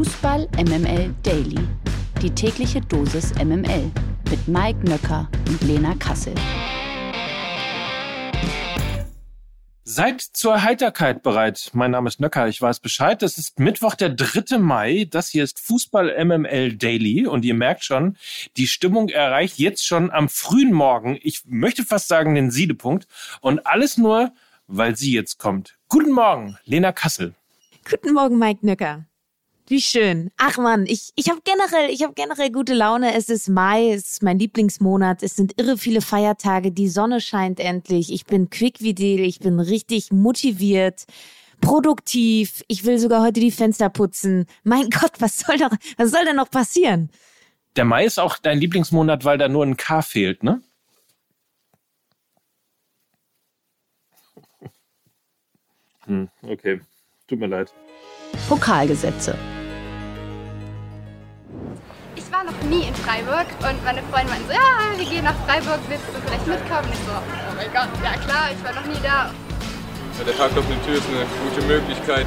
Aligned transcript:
Fußball 0.00 0.48
MML 0.56 1.14
Daily. 1.22 1.58
Die 2.22 2.30
tägliche 2.30 2.80
Dosis 2.80 3.34
MML 3.34 3.90
mit 4.30 4.48
Mike 4.48 4.78
Nöcker 4.88 5.28
und 5.46 5.60
Lena 5.60 5.94
Kassel. 5.96 6.32
Seid 9.84 10.22
zur 10.22 10.62
Heiterkeit 10.62 11.22
bereit. 11.22 11.72
Mein 11.74 11.90
Name 11.90 12.08
ist 12.08 12.18
Nöcker, 12.18 12.48
ich 12.48 12.62
weiß 12.62 12.80
Bescheid. 12.80 13.22
Es 13.22 13.36
ist 13.36 13.58
Mittwoch, 13.58 13.94
der 13.94 14.08
3. 14.08 14.56
Mai. 14.56 15.06
Das 15.10 15.28
hier 15.28 15.44
ist 15.44 15.60
Fußball 15.60 16.24
MML 16.24 16.78
Daily. 16.78 17.26
Und 17.26 17.44
ihr 17.44 17.52
merkt 17.52 17.84
schon, 17.84 18.16
die 18.56 18.68
Stimmung 18.68 19.10
erreicht 19.10 19.58
jetzt 19.58 19.86
schon 19.86 20.10
am 20.10 20.30
frühen 20.30 20.72
Morgen, 20.72 21.18
ich 21.20 21.42
möchte 21.44 21.84
fast 21.84 22.08
sagen, 22.08 22.34
den 22.34 22.50
Siedepunkt. 22.50 23.06
Und 23.42 23.66
alles 23.66 23.98
nur, 23.98 24.32
weil 24.66 24.96
sie 24.96 25.12
jetzt 25.12 25.36
kommt. 25.36 25.76
Guten 25.88 26.12
Morgen, 26.12 26.56
Lena 26.64 26.90
Kassel. 26.90 27.34
Guten 27.86 28.14
Morgen, 28.14 28.38
Mike 28.38 28.64
Nöcker. 28.64 29.04
Wie 29.70 29.80
schön. 29.80 30.32
Ach 30.36 30.58
man, 30.58 30.84
ich, 30.86 31.12
ich 31.14 31.30
habe 31.30 31.42
generell, 31.44 31.90
ich 31.90 32.02
habe 32.02 32.12
generell 32.14 32.50
gute 32.50 32.74
Laune. 32.74 33.14
Es 33.14 33.28
ist 33.28 33.48
Mai, 33.48 33.92
es 33.92 34.10
ist 34.10 34.22
mein 34.24 34.36
Lieblingsmonat. 34.36 35.22
Es 35.22 35.36
sind 35.36 35.60
irre 35.60 35.78
viele 35.78 36.00
Feiertage. 36.00 36.72
Die 36.72 36.88
Sonne 36.88 37.20
scheint 37.20 37.60
endlich. 37.60 38.12
Ich 38.12 38.26
bin 38.26 38.50
quickvidel, 38.50 39.20
ich 39.20 39.38
bin 39.38 39.60
richtig 39.60 40.10
motiviert, 40.10 41.04
produktiv. 41.60 42.64
Ich 42.66 42.84
will 42.84 42.98
sogar 42.98 43.22
heute 43.22 43.38
die 43.38 43.52
Fenster 43.52 43.90
putzen. 43.90 44.46
Mein 44.64 44.90
Gott, 45.00 45.12
was 45.20 45.38
soll 45.38 45.56
doch, 45.56 45.70
was 45.96 46.10
soll 46.10 46.24
denn 46.24 46.34
noch 46.34 46.50
passieren? 46.50 47.08
Der 47.76 47.84
Mai 47.84 48.06
ist 48.06 48.18
auch 48.18 48.38
dein 48.38 48.58
Lieblingsmonat, 48.58 49.24
weil 49.24 49.38
da 49.38 49.48
nur 49.48 49.64
ein 49.64 49.76
K 49.76 50.02
fehlt, 50.02 50.42
ne? 50.42 50.60
Hm, 56.06 56.28
okay. 56.42 56.80
Tut 57.28 57.38
mir 57.38 57.46
leid. 57.46 57.72
Pokalgesetze. 58.48 59.38
Ich 62.50 62.56
war 62.56 62.62
noch 62.62 62.70
nie 62.70 62.88
in 62.88 62.94
Freiburg 62.94 63.46
und 63.60 63.84
meine 63.84 64.02
Freunde 64.04 64.30
meinten 64.30 64.46
so, 64.46 64.52
ja, 64.52 64.98
wir 64.98 65.04
gehen 65.04 65.24
nach 65.24 65.36
Freiburg, 65.46 65.78
willst 65.88 66.04
du 66.08 66.20
vielleicht 66.20 66.46
mitkommen? 66.46 66.84
Und 66.84 66.92
ich 66.92 66.98
so, 66.98 67.12
oh 67.12 67.54
mein 67.54 67.72
Gott, 67.72 67.88
ja 68.02 68.16
klar, 68.18 68.50
ich 68.50 68.64
war 68.64 68.74
noch 68.74 68.86
nie 68.86 69.00
da. 69.02 69.32
Ja, 70.18 70.24
der 70.26 70.36
Tag 70.36 70.56
auf 70.56 70.66
der 70.66 70.84
Tür 70.84 70.94
ist 70.94 71.08
eine 71.08 71.26
gute 71.48 71.66
Möglichkeit. 71.66 72.26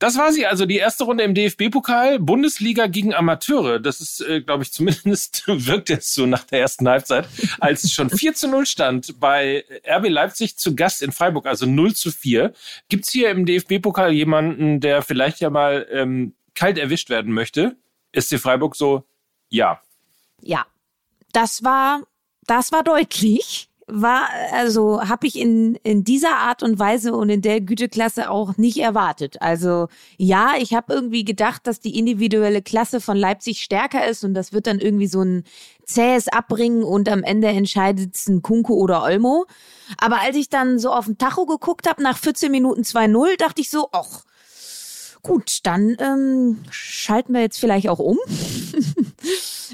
Das 0.00 0.18
war 0.18 0.32
sie, 0.32 0.46
also 0.46 0.66
die 0.66 0.78
erste 0.78 1.04
Runde 1.04 1.22
im 1.22 1.34
DFB-Pokal, 1.34 2.18
Bundesliga 2.18 2.88
gegen 2.88 3.14
Amateure. 3.14 3.78
Das 3.78 4.00
ist, 4.00 4.20
äh, 4.22 4.40
glaube 4.40 4.64
ich, 4.64 4.72
zumindest 4.72 5.44
wirkt 5.46 5.88
jetzt 5.88 6.12
so 6.14 6.26
nach 6.26 6.42
der 6.44 6.60
ersten 6.60 6.88
Halbzeit, 6.88 7.28
als 7.60 7.84
es 7.84 7.92
schon 7.92 8.10
4 8.10 8.34
zu 8.34 8.48
0 8.48 8.66
stand 8.66 9.20
bei 9.20 9.64
RB 9.88 10.08
Leipzig 10.08 10.56
zu 10.56 10.74
Gast 10.74 11.00
in 11.00 11.12
Freiburg, 11.12 11.46
also 11.46 11.66
0 11.66 11.94
zu 11.94 12.10
4. 12.10 12.52
Gibt's 12.88 13.12
hier 13.12 13.30
im 13.30 13.46
DFB-Pokal 13.46 14.12
jemanden, 14.12 14.80
der 14.80 15.02
vielleicht 15.02 15.38
ja 15.40 15.50
mal 15.50 15.86
ähm, 15.92 16.34
kalt 16.54 16.78
erwischt 16.78 17.08
werden 17.08 17.32
möchte? 17.32 17.76
Ist 18.10 18.32
die 18.32 18.38
Freiburg 18.38 18.74
so? 18.74 19.04
Ja. 19.52 19.80
Ja, 20.40 20.66
das 21.32 21.62
war, 21.62 22.02
das 22.46 22.72
war 22.72 22.82
deutlich 22.82 23.68
war, 23.86 24.28
also 24.52 25.02
habe 25.02 25.26
ich 25.26 25.38
in, 25.38 25.74
in 25.82 26.04
dieser 26.04 26.36
Art 26.36 26.62
und 26.62 26.78
Weise 26.78 27.14
und 27.14 27.28
in 27.28 27.42
der 27.42 27.60
Güteklasse 27.60 28.30
auch 28.30 28.56
nicht 28.56 28.78
erwartet. 28.78 29.42
Also 29.42 29.88
ja, 30.16 30.52
ich 30.58 30.72
habe 30.74 30.92
irgendwie 30.92 31.24
gedacht, 31.24 31.66
dass 31.66 31.80
die 31.80 31.98
individuelle 31.98 32.62
Klasse 32.62 33.00
von 33.00 33.16
Leipzig 33.16 33.60
stärker 33.60 34.06
ist 34.06 34.24
und 34.24 34.34
das 34.34 34.52
wird 34.52 34.66
dann 34.66 34.78
irgendwie 34.78 35.08
so 35.08 35.22
ein 35.22 35.44
zähes 35.84 36.28
Abbringen 36.28 36.84
und 36.84 37.08
am 37.08 37.22
Ende 37.22 37.48
entscheidet 37.48 38.14
es 38.14 38.28
ein 38.28 38.40
Kunku 38.40 38.74
oder 38.74 39.02
Olmo. 39.02 39.46
Aber 39.98 40.20
als 40.20 40.36
ich 40.36 40.48
dann 40.48 40.78
so 40.78 40.90
auf 40.92 41.06
den 41.06 41.18
Tacho 41.18 41.44
geguckt 41.44 41.88
habe, 41.88 42.02
nach 42.02 42.16
14 42.16 42.50
Minuten 42.50 42.82
2-0, 42.82 43.36
dachte 43.36 43.60
ich 43.60 43.68
so, 43.68 43.88
ach, 43.92 44.24
gut, 45.22 45.58
dann 45.64 45.96
ähm, 45.98 46.64
schalten 46.70 47.34
wir 47.34 47.40
jetzt 47.40 47.58
vielleicht 47.58 47.88
auch 47.88 47.98
um. 47.98 48.18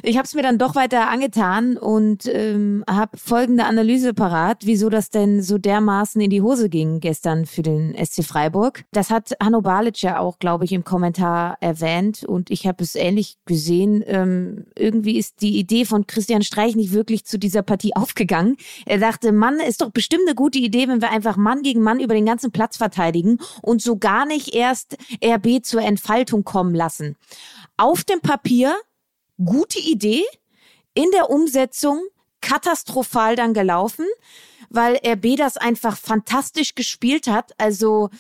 Ich 0.03 0.17
habe 0.17 0.27
es 0.27 0.35
mir 0.35 0.43
dann 0.43 0.59
doch 0.59 0.75
weiter 0.75 1.09
angetan 1.09 1.77
und 1.77 2.27
ähm, 2.27 2.85
habe 2.89 3.17
folgende 3.17 3.65
Analyse 3.65 4.15
parat, 4.15 4.59
wieso 4.65 4.89
das 4.91 5.11
denn 5.11 5.43
so 5.43 5.59
dermaßen 5.59 6.21
in 6.21 6.31
die 6.31 6.43
Hose 6.43 6.69
ging 6.69 7.01
gestern 7.01 7.47
für 7.47 7.63
den 7.63 7.95
SC 7.95 8.25
Freiburg. 8.25 8.85
Das 8.93 9.11
hat 9.11 9.33
Hanno 9.43 9.61
Balic 9.61 10.01
ja 10.03 10.21
auch, 10.21 10.39
glaube 10.39 10.65
ich, 10.65 10.73
im 10.73 10.85
Kommentar 10.85 11.57
erwähnt 11.61 12.25
und 12.25 12.51
ich 12.51 12.67
habe 12.67 12.85
es 12.85 12.95
ähnlich 12.95 13.39
gesehen. 13.45 14.05
Ähm, 14.07 14.67
irgendwie 14.77 15.19
ist 15.19 15.43
die 15.43 15.59
Idee 15.59 15.85
von 15.85 16.07
Christian 16.07 16.43
Streich 16.43 16.77
nicht 16.77 16.93
wirklich 16.93 17.25
zu 17.25 17.39
dieser 17.39 17.63
Partie 17.63 17.97
aufgegangen. 17.97 18.57
Er 18.87 18.99
dachte, 18.99 19.33
Mann, 19.33 19.59
ist 19.61 19.81
doch 19.81 19.91
bestimmt 19.91 20.23
eine 20.27 20.35
gute 20.35 20.59
Idee, 20.59 20.89
wenn 20.89 21.03
wir 21.03 21.11
einfach 21.11 21.37
Mann 21.37 21.63
gegen 21.63 21.83
Mann 21.83 22.01
über 22.01 22.15
den 22.15 22.27
ganzen 22.27 22.53
Platz 22.53 22.77
verteidigen 22.77 23.39
und 23.63 23.83
so 23.83 23.97
gar 23.97 24.27
nicht 24.27 24.55
erst 24.55 24.97
RB 25.25 25.63
zur 25.63 25.83
Entfaltung 25.83 26.45
kommen 26.45 26.75
lassen. 26.75 27.17
Auf 27.77 28.05
dem 28.05 28.21
Papier 28.21 28.75
gute 29.43 29.79
Idee, 29.79 30.25
in 30.95 31.11
der 31.13 31.31
Umsetzung 31.31 32.03
katastrophal 32.41 33.37
dann 33.37 33.55
gelaufen, 33.55 34.07
weil 34.71 34.99
RB 35.05 35.37
das 35.37 35.57
einfach 35.57 35.97
fantastisch 35.97 36.75
gespielt 36.75 37.27
hat. 37.27 37.53
Also 37.59 38.11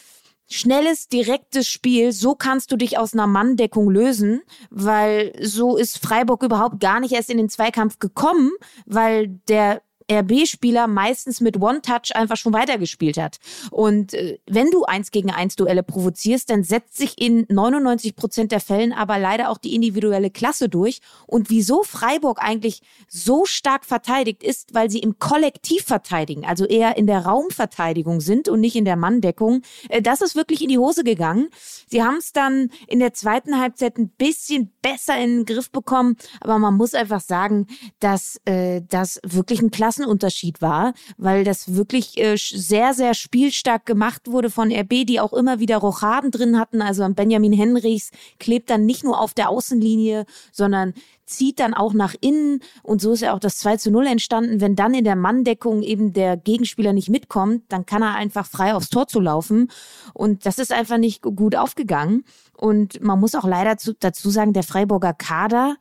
schnelles, 0.48 1.08
direktes 1.08 1.68
Spiel, 1.68 2.12
so 2.12 2.34
kannst 2.34 2.72
du 2.72 2.76
dich 2.76 2.98
aus 2.98 3.12
einer 3.12 3.26
Manndeckung 3.26 3.90
lösen, 3.90 4.42
weil 4.70 5.32
so 5.40 5.76
ist 5.76 5.98
Freiburg 5.98 6.42
überhaupt 6.42 6.80
gar 6.80 7.00
nicht 7.00 7.12
erst 7.12 7.30
in 7.30 7.38
den 7.38 7.50
Zweikampf 7.50 7.98
gekommen, 7.98 8.52
weil 8.86 9.28
der 9.48 9.82
RB-Spieler 10.10 10.86
meistens 10.86 11.40
mit 11.40 11.60
One-Touch 11.60 12.14
einfach 12.14 12.36
schon 12.36 12.52
weitergespielt 12.52 13.18
hat. 13.18 13.38
Und 13.70 14.14
äh, 14.14 14.38
wenn 14.46 14.70
du 14.70 14.84
eins 14.84 15.10
gegen 15.10 15.30
eins 15.30 15.56
Duelle 15.56 15.82
provozierst, 15.82 16.50
dann 16.50 16.64
setzt 16.64 16.96
sich 16.96 17.20
in 17.20 17.46
99 17.48 18.16
Prozent 18.16 18.52
der 18.52 18.60
Fällen 18.60 18.92
aber 18.92 19.18
leider 19.18 19.50
auch 19.50 19.58
die 19.58 19.74
individuelle 19.74 20.30
Klasse 20.30 20.68
durch. 20.68 21.00
Und 21.26 21.50
wieso 21.50 21.82
Freiburg 21.82 22.38
eigentlich 22.40 22.80
so 23.06 23.44
stark 23.44 23.84
verteidigt 23.84 24.42
ist, 24.42 24.74
weil 24.74 24.90
sie 24.90 25.00
im 25.00 25.18
Kollektiv 25.18 25.84
verteidigen, 25.84 26.44
also 26.44 26.64
eher 26.64 26.96
in 26.96 27.06
der 27.06 27.20
Raumverteidigung 27.20 28.20
sind 28.20 28.48
und 28.48 28.60
nicht 28.60 28.76
in 28.76 28.84
der 28.84 28.96
Manndeckung. 28.96 29.62
Äh, 29.88 30.00
das 30.00 30.20
ist 30.20 30.36
wirklich 30.36 30.62
in 30.62 30.68
die 30.68 30.78
Hose 30.78 31.04
gegangen. 31.04 31.48
Sie 31.86 32.02
haben 32.02 32.16
es 32.16 32.32
dann 32.32 32.70
in 32.86 32.98
der 32.98 33.12
zweiten 33.12 33.60
Halbzeit 33.60 33.98
ein 33.98 34.08
bisschen 34.08 34.72
besser 34.80 35.18
in 35.18 35.38
den 35.38 35.44
Griff 35.44 35.70
bekommen, 35.70 36.16
aber 36.40 36.58
man 36.58 36.74
muss 36.74 36.94
einfach 36.94 37.20
sagen, 37.20 37.66
dass 38.00 38.40
äh, 38.44 38.82
das 38.88 39.20
wirklich 39.24 39.60
ein 39.60 39.70
Klasse 39.70 39.97
Klassenunterschied 39.98 40.62
war, 40.62 40.94
weil 41.16 41.44
das 41.44 41.74
wirklich 41.74 42.18
äh, 42.18 42.36
sehr, 42.36 42.94
sehr 42.94 43.14
spielstark 43.14 43.84
gemacht 43.84 44.22
wurde 44.26 44.50
von 44.50 44.72
RB, 44.72 45.06
die 45.06 45.20
auch 45.20 45.32
immer 45.32 45.58
wieder 45.58 45.78
Rochaden 45.78 46.30
drin 46.30 46.58
hatten. 46.58 46.82
Also 46.82 47.06
Benjamin 47.08 47.52
Henrichs 47.52 48.10
klebt 48.38 48.70
dann 48.70 48.86
nicht 48.86 49.04
nur 49.04 49.20
auf 49.20 49.34
der 49.34 49.50
Außenlinie, 49.50 50.24
sondern 50.52 50.94
zieht 51.26 51.60
dann 51.60 51.74
auch 51.74 51.92
nach 51.92 52.14
innen 52.20 52.60
und 52.82 53.02
so 53.02 53.12
ist 53.12 53.20
ja 53.20 53.34
auch 53.34 53.38
das 53.38 53.58
2 53.58 53.76
zu 53.76 53.90
0 53.90 54.06
entstanden. 54.06 54.60
Wenn 54.60 54.76
dann 54.76 54.94
in 54.94 55.04
der 55.04 55.16
Manndeckung 55.16 55.82
eben 55.82 56.12
der 56.12 56.36
Gegenspieler 56.36 56.92
nicht 56.92 57.10
mitkommt, 57.10 57.64
dann 57.68 57.84
kann 57.84 58.02
er 58.02 58.14
einfach 58.14 58.46
frei 58.46 58.74
aufs 58.74 58.88
Tor 58.88 59.08
zu 59.08 59.20
laufen 59.20 59.70
und 60.14 60.46
das 60.46 60.58
ist 60.58 60.72
einfach 60.72 60.96
nicht 60.96 61.20
gut 61.22 61.54
aufgegangen 61.54 62.24
und 62.56 63.02
man 63.02 63.20
muss 63.20 63.34
auch 63.34 63.44
leider 63.44 63.76
dazu 64.00 64.30
sagen, 64.30 64.54
der 64.54 64.62
Freiburger 64.62 65.12
Kader, 65.12 65.76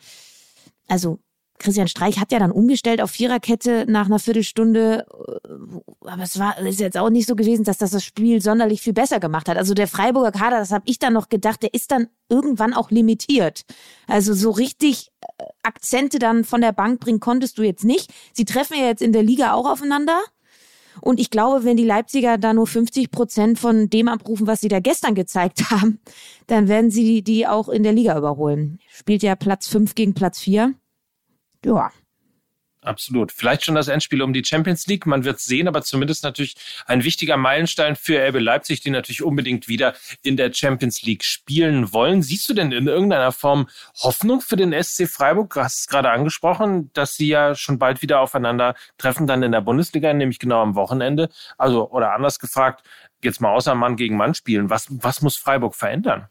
also 0.90 1.20
Christian 1.60 1.88
Streich 1.88 2.20
hat 2.20 2.32
ja 2.32 2.40
dann 2.40 2.52
umgestellt 2.52 3.02
auf 3.02 3.12
Viererkette 3.12 3.86
nach 3.88 4.06
einer 4.06 4.20
Viertelstunde, 4.20 5.06
aber 6.02 6.24
es 6.24 6.38
war 6.40 6.58
ist 6.60 6.80
jetzt 6.80 6.98
auch 6.98 7.10
nicht 7.10 7.28
so 7.28 7.36
gewesen, 7.36 7.64
dass 7.64 7.78
das 7.78 7.92
das 7.92 8.04
Spiel 8.04 8.42
sonderlich 8.42 8.82
viel 8.82 8.94
besser 8.94 9.20
gemacht 9.20 9.50
hat. 9.50 9.58
Also 9.58 9.74
der 9.74 9.88
Freiburger 9.88 10.32
Kader, 10.32 10.60
das 10.60 10.72
habe 10.72 10.84
ich 10.88 11.00
dann 11.00 11.14
noch 11.14 11.30
gedacht, 11.30 11.64
der 11.64 11.74
ist 11.74 11.92
dann 11.92 12.08
irgendwann 12.30 12.74
auch 12.74 12.92
limitiert. 12.92 13.66
Also 14.08 14.34
so 14.34 14.52
richtig 14.52 15.12
äh, 15.22 15.44
Akzente 15.64 16.20
dann 16.20 16.44
von 16.44 16.62
der 16.62 16.74
Bank 16.74 17.00
bringen 17.00 17.20
konntest 17.20 17.58
du 17.58 17.64
jetzt 17.64 17.84
nicht. 17.84 18.14
Sie 18.34 18.46
treffen 18.46 18.78
ja 18.78 18.86
jetzt 18.86 19.02
in 19.02 19.14
der 19.14 19.24
Liga 19.24 19.54
auch 19.54 19.70
aufeinander. 19.70 20.20
Und 21.02 21.20
ich 21.20 21.30
glaube, 21.30 21.64
wenn 21.64 21.78
die 21.78 21.86
Leipziger 21.86 22.38
da 22.38 22.54
nur 22.54 22.66
50 22.66 23.12
Prozent 23.12 23.60
von 23.60 23.90
dem 23.90 24.08
abrufen, 24.08 24.48
was 24.48 24.62
sie 24.62 24.68
da 24.68 24.80
gestern 24.80 25.16
gezeigt 25.16 25.70
haben, 25.72 26.00
dann 26.48 26.68
werden 26.68 26.92
sie 26.92 27.22
die 27.22 27.48
auch 27.48 27.70
in 27.70 27.84
der 27.84 27.94
Liga 27.94 28.18
überholen. 28.18 28.80
Spielt 28.90 29.24
ja 29.24 29.36
Platz 29.36 29.68
5 29.68 29.96
gegen 29.96 30.14
Platz 30.14 30.40
4 30.40 30.74
ja. 31.66 31.92
Absolut. 32.88 33.32
Vielleicht 33.32 33.66
schon 33.66 33.76
das 33.76 33.90
Endspiel 33.90 34.22
um 34.22 34.34
die 34.34 34.46
Champions 34.46 34.88
League. 34.88 35.06
Man 35.06 35.26
wird 35.26 35.40
sehen, 35.40 35.68
aber 35.68 35.82
zumindest 35.82 36.24
natürlich 36.24 36.56
ein 36.86 37.04
wichtiger 37.04 37.36
Meilenstein 37.36 37.96
für 37.96 38.18
RB 38.18 38.40
Leipzig, 38.40 38.80
die 38.82 38.92
natürlich 38.92 39.24
unbedingt 39.24 39.68
wieder 39.68 39.94
in 40.24 40.38
der 40.38 40.54
Champions 40.54 41.02
League 41.02 41.24
spielen 41.24 41.92
wollen. 41.92 42.22
Siehst 42.22 42.48
du 42.48 42.54
denn 42.54 42.72
in 42.72 42.88
irgendeiner 42.88 43.32
Form 43.32 43.68
Hoffnung 44.02 44.42
für 44.42 44.56
den 44.56 44.72
SC 44.72 45.08
Freiburg? 45.08 45.54
Du 45.54 45.62
hast 45.62 45.82
es 45.82 45.88
gerade 45.88 46.12
angesprochen, 46.12 46.90
dass 46.94 47.16
sie 47.16 47.28
ja 47.28 47.56
schon 47.56 47.78
bald 47.78 48.02
wieder 48.02 48.22
aufeinander 48.22 48.76
treffen, 48.98 49.28
dann 49.28 49.44
in 49.44 49.52
der 49.52 49.62
Bundesliga, 49.62 50.14
nämlich 50.14 50.40
genau 50.40 50.62
am 50.62 50.76
Wochenende. 50.76 51.30
Also, 51.58 51.90
oder 51.90 52.14
anders 52.14 52.40
gefragt, 52.40 52.84
jetzt 53.22 53.42
mal 53.42 53.54
außer 53.54 53.76
Mann 53.76 53.98
gegen 53.98 54.16
Mann 54.16 54.34
spielen. 54.34 54.70
Was, 54.70 54.88
was 54.90 55.22
muss 55.22 55.36
Freiburg 55.36 55.76
verändern? 55.76 56.30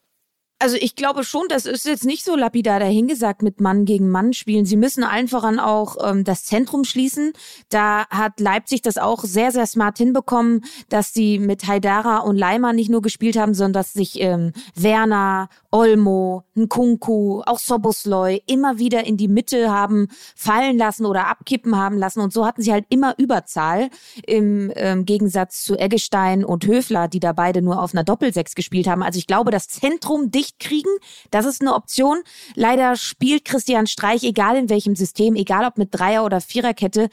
Also 0.58 0.76
ich 0.80 0.96
glaube 0.96 1.22
schon, 1.22 1.42
das 1.48 1.66
ist 1.66 1.84
jetzt 1.84 2.06
nicht 2.06 2.24
so 2.24 2.34
lapidar 2.34 2.80
dahingesagt 2.80 3.42
mit 3.42 3.60
Mann 3.60 3.84
gegen 3.84 4.08
Mann 4.08 4.32
spielen. 4.32 4.64
Sie 4.64 4.78
müssen 4.78 5.04
allen 5.04 5.28
voran 5.28 5.58
auch 5.58 5.96
ähm, 6.02 6.24
das 6.24 6.44
Zentrum 6.44 6.84
schließen. 6.84 7.34
Da 7.68 8.06
hat 8.08 8.40
Leipzig 8.40 8.80
das 8.80 8.96
auch 8.96 9.24
sehr, 9.24 9.52
sehr 9.52 9.66
smart 9.66 9.98
hinbekommen, 9.98 10.64
dass 10.88 11.12
sie 11.12 11.38
mit 11.38 11.68
Haidara 11.68 12.18
und 12.18 12.36
Leimer 12.36 12.72
nicht 12.72 12.88
nur 12.88 13.02
gespielt 13.02 13.36
haben, 13.36 13.52
sondern 13.52 13.74
dass 13.74 13.92
sich 13.92 14.18
ähm, 14.20 14.52
Werner, 14.74 15.50
Olmo, 15.70 16.44
Nkunku, 16.54 17.42
auch 17.44 17.58
Sobosloy 17.58 18.40
immer 18.46 18.78
wieder 18.78 19.04
in 19.04 19.18
die 19.18 19.28
Mitte 19.28 19.70
haben 19.70 20.08
fallen 20.34 20.78
lassen 20.78 21.04
oder 21.04 21.26
abkippen 21.26 21.76
haben 21.76 21.98
lassen. 21.98 22.20
Und 22.20 22.32
so 22.32 22.46
hatten 22.46 22.62
sie 22.62 22.72
halt 22.72 22.86
immer 22.88 23.14
Überzahl 23.18 23.90
im 24.26 24.72
ähm, 24.74 25.04
Gegensatz 25.04 25.62
zu 25.62 25.76
Eggestein 25.76 26.46
und 26.46 26.66
Höfler, 26.66 27.08
die 27.08 27.20
da 27.20 27.34
beide 27.34 27.60
nur 27.60 27.82
auf 27.82 27.92
einer 27.92 28.04
Doppelsechs 28.04 28.54
gespielt 28.54 28.86
haben. 28.86 29.02
Also 29.02 29.18
ich 29.18 29.26
glaube, 29.26 29.50
das 29.50 29.68
Zentrum 29.68 30.30
dicht 30.30 30.45
kriegen, 30.58 30.90
das 31.30 31.46
ist 31.46 31.60
eine 31.60 31.74
Option. 31.74 32.22
Leider 32.54 32.96
spielt 32.96 33.44
Christian 33.44 33.86
Streich, 33.86 34.22
egal 34.24 34.56
in 34.56 34.68
welchem 34.68 34.96
System, 34.96 35.34
egal 35.34 35.64
ob 35.64 35.78
mit 35.78 35.88
Dreier- 35.92 36.24
oder 36.24 36.40
Viererkette, 36.40 37.08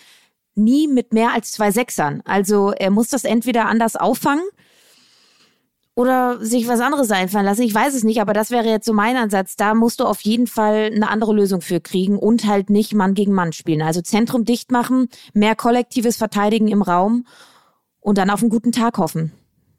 nie 0.56 0.88
mit 0.88 1.13
mehr 1.13 1.33
als 1.33 1.51
zwei 1.51 1.71
Sechsern. 1.71 2.21
Also 2.25 2.71
er 2.71 2.91
muss 2.91 3.09
das 3.09 3.24
entweder 3.24 3.65
anders 3.65 3.95
auffangen 3.95 4.44
oder 5.95 6.44
sich 6.44 6.68
was 6.68 6.80
anderes 6.80 7.12
einfallen 7.12 7.45
lassen. 7.45 7.62
Ich 7.62 7.74
weiß 7.74 7.94
es 7.94 8.03
nicht, 8.03 8.21
aber 8.21 8.33
das 8.33 8.51
wäre 8.51 8.68
jetzt 8.68 8.85
so 8.85 8.94
mein 8.94 9.15
Ansatz. 9.15 9.56
Da 9.56 9.74
musst 9.74 10.00
du 10.00 10.06
auf 10.06 10.21
jeden 10.21 10.47
Fall 10.47 10.91
eine 10.94 11.09
andere 11.09 11.33
Lösung 11.33 11.62
für 11.62 11.79
kriegen 11.79 12.18
und 12.18 12.45
halt 12.45 12.69
nicht 12.69 12.94
Mann 12.94 13.13
gegen 13.13 13.33
Mann 13.33 13.53
spielen. 13.53 13.81
Also 13.81 14.01
Zentrum 14.01 14.45
dicht 14.45 14.71
machen, 14.71 15.09
mehr 15.33 15.56
kollektives 15.56 16.18
Verteidigen 16.18 16.68
im 16.68 16.81
Raum 16.81 17.25
und 18.00 18.18
dann 18.18 18.29
auf 18.29 18.41
einen 18.41 18.50
guten 18.50 18.71
Tag 18.71 18.97
hoffen. 18.97 19.31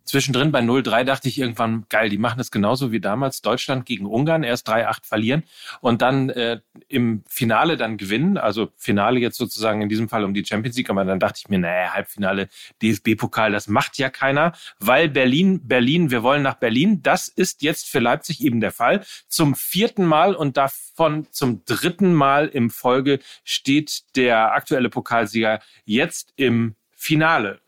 Zwischendrin 0.05 0.53
bei 0.53 0.61
0-3 0.61 1.05
dachte 1.05 1.29
ich 1.29 1.39
irgendwann, 1.39 1.87
geil, 1.89 2.11
die 2.11 2.19
machen 2.19 2.37
das 2.37 2.51
genauso 2.51 2.93
wie 2.93 3.01
damals 3.01 3.41
Deutschland 3.41 3.87
gegen 3.87 4.05
Ungarn, 4.05 4.43
erst 4.43 4.69
3-8 4.69 5.07
verlieren 5.07 5.45
und 5.81 6.03
dann 6.03 6.29
äh, 6.29 6.61
im 6.89 7.25
Finale 7.27 7.79
dann 7.79 7.97
gewinnen. 7.97 8.37
Also 8.37 8.69
Finale 8.77 9.19
jetzt 9.19 9.39
sozusagen 9.39 9.81
in 9.81 9.89
diesem 9.89 10.11
Fall 10.11 10.25
um 10.25 10.35
die 10.35 10.45
Champions 10.45 10.77
League, 10.77 10.91
aber 10.91 11.05
dann 11.05 11.21
dachte 11.21 11.41
ich 11.43 11.49
mir, 11.49 11.59
naja, 11.59 11.95
Halbfinale 11.95 12.49
DFB-Pokal, 12.83 13.53
das 13.53 13.67
macht 13.67 13.97
ja 13.97 14.11
keiner, 14.11 14.53
weil 14.79 15.09
Berlin, 15.09 15.67
Berlin, 15.67 16.11
wir 16.11 16.23
wollen 16.23 16.43
nach 16.43 16.57
Berlin. 16.57 17.03
Das 17.03 17.29
ist 17.29 17.63
jetzt 17.63 17.89
für 17.89 17.99
Leipzig 17.99 18.43
eben 18.43 18.61
der 18.61 18.73
Fall. 18.73 19.05
Zum 19.29 19.55
vierten 19.55 20.05
Mal 20.05 20.35
und 20.35 20.59
davon 20.59 21.27
zum 21.31 21.65
dritten 21.65 22.13
Mal 22.13 22.49
im 22.49 22.69
Folge 22.69 23.21
steht 23.43 24.17
der 24.17 24.53
aktuelle 24.53 24.91
Pokalsieger 24.91 25.61
jetzt 25.87 26.35
im 26.37 26.77
Finale. 26.91 27.64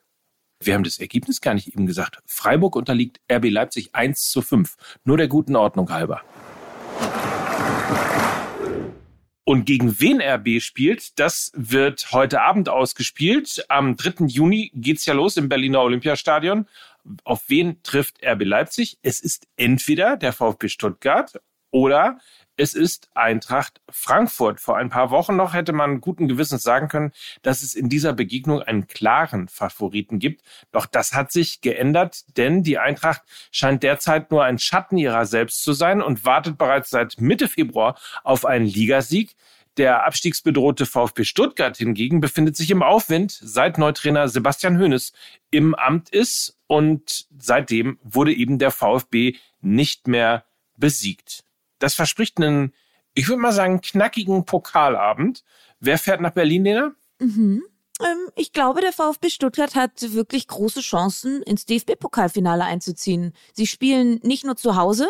Wir 0.62 0.74
haben 0.74 0.84
das 0.84 0.98
Ergebnis 0.98 1.40
gar 1.40 1.54
nicht 1.54 1.68
eben 1.68 1.86
gesagt. 1.86 2.18
Freiburg 2.24 2.76
unterliegt 2.76 3.20
RB 3.30 3.50
Leipzig 3.50 3.90
1 3.94 4.30
zu 4.30 4.40
5. 4.40 4.76
Nur 5.04 5.18
der 5.18 5.28
guten 5.28 5.54
Ordnung 5.54 5.90
halber. 5.90 6.22
Und 9.44 9.64
gegen 9.66 10.00
wen 10.00 10.20
RB 10.20 10.60
spielt, 10.60 11.18
das 11.20 11.52
wird 11.54 12.10
heute 12.10 12.40
Abend 12.40 12.68
ausgespielt. 12.68 13.64
Am 13.68 13.96
3. 13.96 14.26
Juni 14.26 14.72
geht's 14.74 15.06
ja 15.06 15.14
los 15.14 15.36
im 15.36 15.48
Berliner 15.48 15.82
Olympiastadion. 15.82 16.66
Auf 17.22 17.44
wen 17.48 17.80
trifft 17.82 18.24
RB 18.24 18.42
Leipzig? 18.42 18.98
Es 19.02 19.20
ist 19.20 19.46
entweder 19.56 20.16
der 20.16 20.32
VfB 20.32 20.68
Stuttgart 20.68 21.38
oder 21.70 22.18
es 22.56 22.74
ist 22.74 23.10
Eintracht 23.14 23.80
Frankfurt. 23.90 24.60
Vor 24.60 24.76
ein 24.76 24.88
paar 24.88 25.10
Wochen 25.10 25.36
noch 25.36 25.52
hätte 25.52 25.72
man 25.72 26.00
guten 26.00 26.26
Gewissens 26.26 26.62
sagen 26.62 26.88
können, 26.88 27.12
dass 27.42 27.62
es 27.62 27.74
in 27.74 27.88
dieser 27.88 28.12
Begegnung 28.12 28.62
einen 28.62 28.86
klaren 28.86 29.48
Favoriten 29.48 30.18
gibt. 30.18 30.42
Doch 30.72 30.86
das 30.86 31.12
hat 31.12 31.32
sich 31.32 31.60
geändert, 31.60 32.24
denn 32.36 32.62
die 32.62 32.78
Eintracht 32.78 33.22
scheint 33.50 33.82
derzeit 33.82 34.30
nur 34.30 34.44
ein 34.44 34.58
Schatten 34.58 34.96
ihrer 34.96 35.26
selbst 35.26 35.62
zu 35.62 35.72
sein 35.72 36.00
und 36.00 36.24
wartet 36.24 36.56
bereits 36.56 36.90
seit 36.90 37.20
Mitte 37.20 37.48
Februar 37.48 37.98
auf 38.24 38.46
einen 38.46 38.66
Ligasieg. 38.66 39.36
Der 39.76 40.06
abstiegsbedrohte 40.06 40.86
VfB 40.86 41.24
Stuttgart 41.24 41.76
hingegen 41.76 42.20
befindet 42.20 42.56
sich 42.56 42.70
im 42.70 42.82
Aufwind, 42.82 43.38
seit 43.42 43.76
Neutrainer 43.76 44.28
Sebastian 44.28 44.78
Hoeneß 44.78 45.12
im 45.50 45.74
Amt 45.74 46.08
ist 46.08 46.56
und 46.66 47.26
seitdem 47.38 47.98
wurde 48.02 48.32
eben 48.32 48.58
der 48.58 48.70
VfB 48.70 49.36
nicht 49.60 50.08
mehr 50.08 50.46
besiegt. 50.76 51.45
Das 51.78 51.94
verspricht 51.94 52.38
einen, 52.38 52.72
ich 53.14 53.28
würde 53.28 53.40
mal 53.40 53.52
sagen, 53.52 53.80
knackigen 53.80 54.44
Pokalabend. 54.44 55.44
Wer 55.80 55.98
fährt 55.98 56.20
nach 56.20 56.32
Berlin, 56.32 56.64
Lena? 56.64 56.94
Mhm. 57.20 57.62
Ähm, 58.02 58.30
ich 58.34 58.52
glaube, 58.52 58.82
der 58.82 58.92
VfB 58.92 59.30
Stuttgart 59.30 59.74
hat 59.74 60.12
wirklich 60.12 60.48
große 60.48 60.80
Chancen, 60.80 61.42
ins 61.42 61.64
DFB-Pokalfinale 61.64 62.64
einzuziehen. 62.64 63.32
Sie 63.54 63.66
spielen 63.66 64.20
nicht 64.22 64.44
nur 64.44 64.56
zu 64.56 64.76
Hause, 64.76 65.08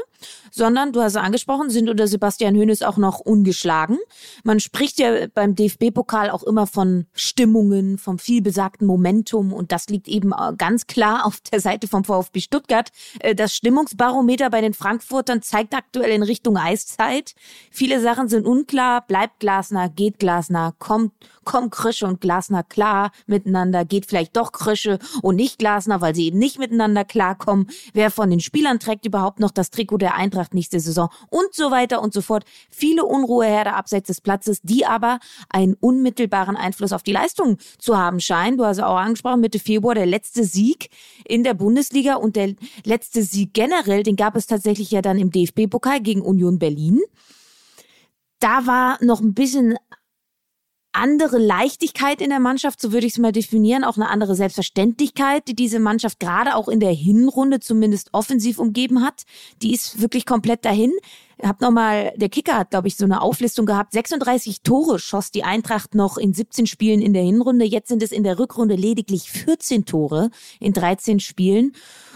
sondern, 0.52 0.92
du 0.92 1.00
hast 1.00 1.12
es 1.12 1.16
angesprochen, 1.16 1.68
sind 1.68 1.88
unter 1.88 2.06
Sebastian 2.06 2.54
Hoeneß 2.54 2.82
auch 2.82 2.96
noch 2.96 3.18
ungeschlagen. 3.18 3.98
Man 4.44 4.60
spricht 4.60 5.00
ja 5.00 5.26
beim 5.34 5.56
DFB-Pokal 5.56 6.30
auch 6.30 6.44
immer 6.44 6.68
von 6.68 7.06
Stimmungen, 7.12 7.98
vom 7.98 8.20
vielbesagten 8.20 8.86
Momentum 8.86 9.52
und 9.52 9.72
das 9.72 9.88
liegt 9.88 10.06
eben 10.06 10.32
äh, 10.32 10.52
ganz 10.56 10.86
klar 10.86 11.26
auf 11.26 11.40
der 11.40 11.60
Seite 11.60 11.88
vom 11.88 12.04
VfB 12.04 12.40
Stuttgart. 12.40 12.90
Äh, 13.18 13.34
das 13.34 13.54
Stimmungsbarometer 13.54 14.48
bei 14.50 14.60
den 14.60 14.74
Frankfurtern 14.74 15.42
zeigt 15.42 15.74
aktuell 15.74 16.10
in 16.10 16.22
Richtung 16.22 16.56
Eiszeit. 16.56 17.34
Viele 17.72 18.00
Sachen 18.00 18.28
sind 18.28 18.46
unklar. 18.46 19.04
Bleibt 19.06 19.40
Glasner, 19.40 19.88
geht 19.88 20.20
Glasner, 20.20 20.74
kommt, 20.78 21.12
kommt 21.44 21.72
Krische 21.72 22.06
und 22.06 22.20
Glasner 22.20 22.62
klar 22.76 23.10
miteinander, 23.26 23.86
geht 23.86 24.04
vielleicht 24.04 24.36
doch 24.36 24.52
Krösche 24.52 24.98
und 25.22 25.36
nicht 25.36 25.58
Glasner, 25.58 26.02
weil 26.02 26.14
sie 26.14 26.26
eben 26.26 26.38
nicht 26.38 26.58
miteinander 26.58 27.06
klarkommen. 27.06 27.68
Wer 27.94 28.10
von 28.10 28.28
den 28.28 28.40
Spielern 28.40 28.78
trägt 28.78 29.06
überhaupt 29.06 29.40
noch 29.40 29.50
das 29.50 29.70
Trikot 29.70 29.96
der 29.96 30.14
Eintracht 30.14 30.52
nächste 30.52 30.78
Saison 30.78 31.08
und 31.30 31.54
so 31.54 31.70
weiter 31.70 32.02
und 32.02 32.12
so 32.12 32.20
fort. 32.20 32.44
Viele 32.68 33.06
Unruheherde 33.06 33.72
abseits 33.72 34.08
des 34.08 34.20
Platzes, 34.20 34.60
die 34.62 34.84
aber 34.84 35.20
einen 35.48 35.72
unmittelbaren 35.72 36.54
Einfluss 36.54 36.92
auf 36.92 37.02
die 37.02 37.12
Leistung 37.12 37.56
zu 37.78 37.96
haben 37.96 38.20
scheinen. 38.20 38.58
Du 38.58 38.66
hast 38.66 38.80
auch 38.80 38.98
angesprochen, 38.98 39.40
Mitte 39.40 39.58
Februar 39.58 39.94
der 39.94 40.04
letzte 40.04 40.44
Sieg 40.44 40.90
in 41.24 41.44
der 41.44 41.54
Bundesliga 41.54 42.16
und 42.16 42.36
der 42.36 42.56
letzte 42.84 43.22
Sieg 43.22 43.54
generell, 43.54 44.02
den 44.02 44.16
gab 44.16 44.36
es 44.36 44.46
tatsächlich 44.46 44.90
ja 44.90 45.00
dann 45.00 45.18
im 45.18 45.30
DFB-Pokal 45.30 46.02
gegen 46.02 46.20
Union 46.20 46.58
Berlin. 46.58 47.00
Da 48.38 48.66
war 48.66 49.02
noch 49.02 49.22
ein 49.22 49.32
bisschen 49.32 49.78
andere 50.96 51.38
Leichtigkeit 51.38 52.20
in 52.20 52.30
der 52.30 52.40
Mannschaft, 52.40 52.80
so 52.80 52.92
würde 52.92 53.06
ich 53.06 53.14
es 53.14 53.18
mal 53.18 53.32
definieren, 53.32 53.84
auch 53.84 53.96
eine 53.96 54.08
andere 54.08 54.34
Selbstverständlichkeit, 54.34 55.46
die 55.48 55.54
diese 55.54 55.78
Mannschaft 55.78 56.20
gerade 56.20 56.54
auch 56.54 56.68
in 56.68 56.80
der 56.80 56.92
Hinrunde 56.92 57.60
zumindest 57.60 58.08
offensiv 58.12 58.58
umgeben 58.58 59.04
hat. 59.04 59.24
Die 59.62 59.72
ist 59.72 60.00
wirklich 60.00 60.26
komplett 60.26 60.64
dahin. 60.64 60.92
Hab 61.42 61.60
noch 61.60 61.70
mal, 61.70 62.14
der 62.16 62.30
Kicker 62.30 62.56
hat, 62.56 62.70
glaube 62.70 62.88
ich, 62.88 62.96
so 62.96 63.04
eine 63.04 63.20
Auflistung 63.20 63.66
gehabt. 63.66 63.92
36 63.92 64.62
Tore 64.62 64.98
schoss 64.98 65.30
die 65.30 65.44
Eintracht 65.44 65.94
noch 65.94 66.16
in 66.16 66.32
17 66.32 66.66
Spielen 66.66 67.02
in 67.02 67.12
der 67.12 67.22
Hinrunde. 67.22 67.66
Jetzt 67.66 67.88
sind 67.88 68.02
es 68.02 68.10
in 68.10 68.24
der 68.24 68.38
Rückrunde 68.38 68.74
lediglich 68.74 69.30
14 69.30 69.84
Tore 69.84 70.30
in 70.60 70.72
13 70.72 71.20
Spielen. 71.20 71.72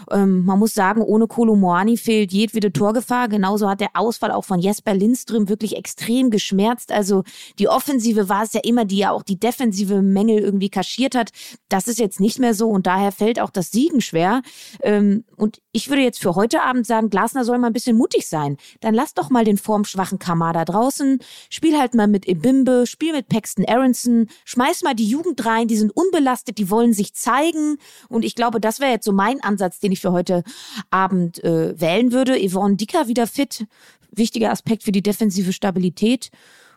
Ähm, 0.09 0.43
man 0.43 0.57
muss 0.57 0.73
sagen, 0.73 1.01
ohne 1.01 1.27
Kolomoani 1.27 1.97
fehlt 1.97 2.31
jedwede 2.31 2.73
Torgefahr. 2.73 3.29
Genauso 3.29 3.69
hat 3.69 3.79
der 3.79 3.91
Ausfall 3.93 4.31
auch 4.31 4.43
von 4.43 4.59
Jesper 4.59 4.95
Lindström 4.95 5.49
wirklich 5.49 5.75
extrem 5.75 6.31
geschmerzt. 6.31 6.91
Also 6.91 7.23
die 7.59 7.67
Offensive 7.67 8.27
war 8.27 8.43
es 8.43 8.53
ja 8.53 8.61
immer, 8.63 8.85
die 8.85 8.97
ja 8.97 9.11
auch 9.11 9.21
die 9.21 9.39
defensive 9.39 10.01
Mängel 10.01 10.39
irgendwie 10.39 10.69
kaschiert 10.69 11.13
hat. 11.13 11.29
Das 11.69 11.87
ist 11.87 11.99
jetzt 11.99 12.19
nicht 12.19 12.39
mehr 12.39 12.55
so 12.55 12.69
und 12.69 12.87
daher 12.87 13.11
fällt 13.11 13.39
auch 13.39 13.51
das 13.51 13.69
Siegen 13.69 14.01
schwer. 14.01 14.41
Ähm, 14.81 15.25
und 15.37 15.61
ich 15.71 15.89
würde 15.89 16.01
jetzt 16.01 16.19
für 16.19 16.33
heute 16.33 16.63
Abend 16.63 16.87
sagen, 16.87 17.11
Glasner 17.11 17.45
soll 17.45 17.59
mal 17.59 17.67
ein 17.67 17.73
bisschen 17.73 17.97
mutig 17.97 18.27
sein. 18.27 18.57
Dann 18.79 18.95
lass 18.95 19.10
doch 19.13 19.29
mal 19.29 19.43
den 19.43 19.57
formschwachen 19.57 20.19
Kamada 20.19 20.65
draußen, 20.65 21.19
spiel 21.49 21.77
halt 21.77 21.93
mal 21.93 22.07
mit 22.07 22.27
Ibimbe, 22.27 22.85
spiel 22.87 23.13
mit 23.13 23.29
Paxton 23.29 23.65
Aronson, 23.65 24.27
schmeiß 24.45 24.83
mal 24.83 24.93
die 24.93 25.07
Jugend 25.07 25.45
rein, 25.45 25.67
die 25.67 25.77
sind 25.77 25.91
unbelastet, 25.95 26.57
die 26.57 26.69
wollen 26.69 26.93
sich 26.93 27.13
zeigen. 27.13 27.77
Und 28.09 28.25
ich 28.25 28.35
glaube, 28.35 28.59
das 28.59 28.79
wäre 28.79 28.91
jetzt 28.91 29.05
so 29.05 29.11
mein 29.11 29.41
Ansatz, 29.41 29.79
den 29.79 29.91
ich 29.91 30.01
für 30.01 30.11
heute 30.11 30.43
Abend 30.89 31.43
äh, 31.43 31.79
wählen 31.79 32.11
würde. 32.11 32.37
Yvonne 32.37 32.75
Dicker 32.75 33.07
wieder 33.07 33.27
fit, 33.27 33.65
wichtiger 34.11 34.51
Aspekt 34.51 34.83
für 34.83 34.91
die 34.91 35.03
defensive 35.03 35.53
Stabilität. 35.53 36.29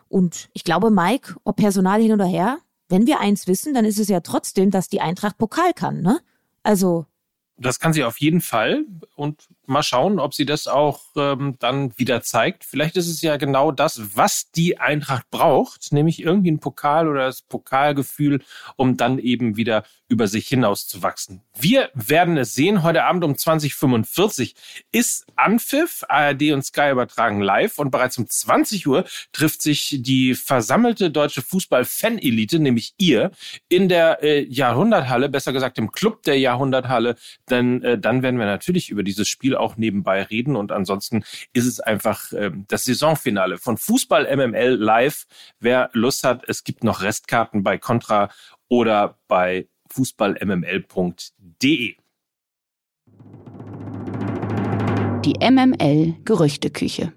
Und 0.07 0.49
ich 0.53 0.63
glaube, 0.63 0.91
Mike, 0.91 1.35
ob 1.43 1.57
Personal 1.57 2.01
hin 2.01 2.13
oder 2.13 2.25
her, 2.25 2.59
wenn 2.89 3.07
wir 3.07 3.19
eins 3.19 3.47
wissen, 3.47 3.73
dann 3.73 3.85
ist 3.85 3.99
es 3.99 4.09
ja 4.09 4.19
trotzdem, 4.19 4.71
dass 4.71 4.89
die 4.89 5.01
Eintracht 5.01 5.37
Pokal 5.37 5.73
kann, 5.73 6.01
ne? 6.01 6.19
Also 6.63 7.05
das 7.57 7.79
kann 7.79 7.93
sie 7.93 8.03
auf 8.03 8.19
jeden 8.19 8.41
Fall 8.41 8.85
und 9.15 9.47
mal 9.67 9.83
schauen, 9.83 10.19
ob 10.19 10.33
sie 10.33 10.45
das 10.45 10.67
auch 10.67 11.01
ähm, 11.15 11.55
dann 11.59 11.97
wieder 11.97 12.21
zeigt. 12.21 12.63
Vielleicht 12.63 12.97
ist 12.97 13.09
es 13.09 13.21
ja 13.21 13.37
genau 13.37 13.71
das, 13.71 14.15
was 14.15 14.51
die 14.51 14.79
Eintracht 14.79 15.29
braucht, 15.29 15.91
nämlich 15.91 16.21
irgendwie 16.21 16.51
ein 16.51 16.59
Pokal 16.59 17.07
oder 17.07 17.25
das 17.25 17.41
Pokalgefühl, 17.41 18.41
um 18.75 18.97
dann 18.97 19.19
eben 19.19 19.57
wieder 19.57 19.83
über 20.07 20.27
sich 20.27 20.47
hinauszuwachsen. 20.47 21.41
Wir 21.57 21.89
werden 21.95 22.37
es 22.37 22.53
sehen. 22.53 22.83
Heute 22.83 23.05
Abend 23.05 23.23
um 23.23 23.37
2045 23.37 24.55
ist 24.91 25.25
Anpfiff. 25.35 26.03
ARD 26.07 26.51
und 26.51 26.63
Sky 26.63 26.91
übertragen 26.91 27.41
live 27.41 27.79
und 27.79 27.89
bereits 27.89 28.17
um 28.17 28.29
20 28.29 28.87
Uhr 28.87 29.05
trifft 29.31 29.61
sich 29.61 29.97
die 29.99 30.35
versammelte 30.35 31.09
deutsche 31.09 31.41
Fußball-Fan-Elite, 31.41 32.59
nämlich 32.59 32.93
ihr, 32.97 33.31
in 33.67 33.89
der 33.89 34.21
äh, 34.21 34.43
Jahrhunderthalle, 34.43 35.29
besser 35.29 35.53
gesagt 35.53 35.77
im 35.79 35.91
Club 35.91 36.21
der 36.23 36.37
Jahrhunderthalle. 36.37 37.15
Denn 37.49 37.81
äh, 37.83 37.97
dann 37.97 38.21
werden 38.21 38.39
wir 38.39 38.45
natürlich 38.45 38.89
über 38.89 39.01
dieses 39.01 39.27
Spiel 39.27 39.54
Auch 39.55 39.77
nebenbei 39.77 40.23
reden. 40.23 40.55
Und 40.55 40.71
ansonsten 40.71 41.23
ist 41.53 41.65
es 41.65 41.79
einfach 41.79 42.31
äh, 42.33 42.51
das 42.67 42.85
Saisonfinale 42.85 43.57
von 43.57 43.77
Fußball 43.77 44.35
MML 44.35 44.75
live. 44.75 45.25
Wer 45.59 45.89
Lust 45.93 46.23
hat, 46.23 46.43
es 46.47 46.63
gibt 46.63 46.83
noch 46.83 47.01
Restkarten 47.01 47.63
bei 47.63 47.77
Contra 47.77 48.29
oder 48.67 49.17
bei 49.27 49.67
fußballmml.de. 49.91 51.95
Die 55.25 55.33
MML 55.39 56.15
Gerüchteküche. 56.23 57.13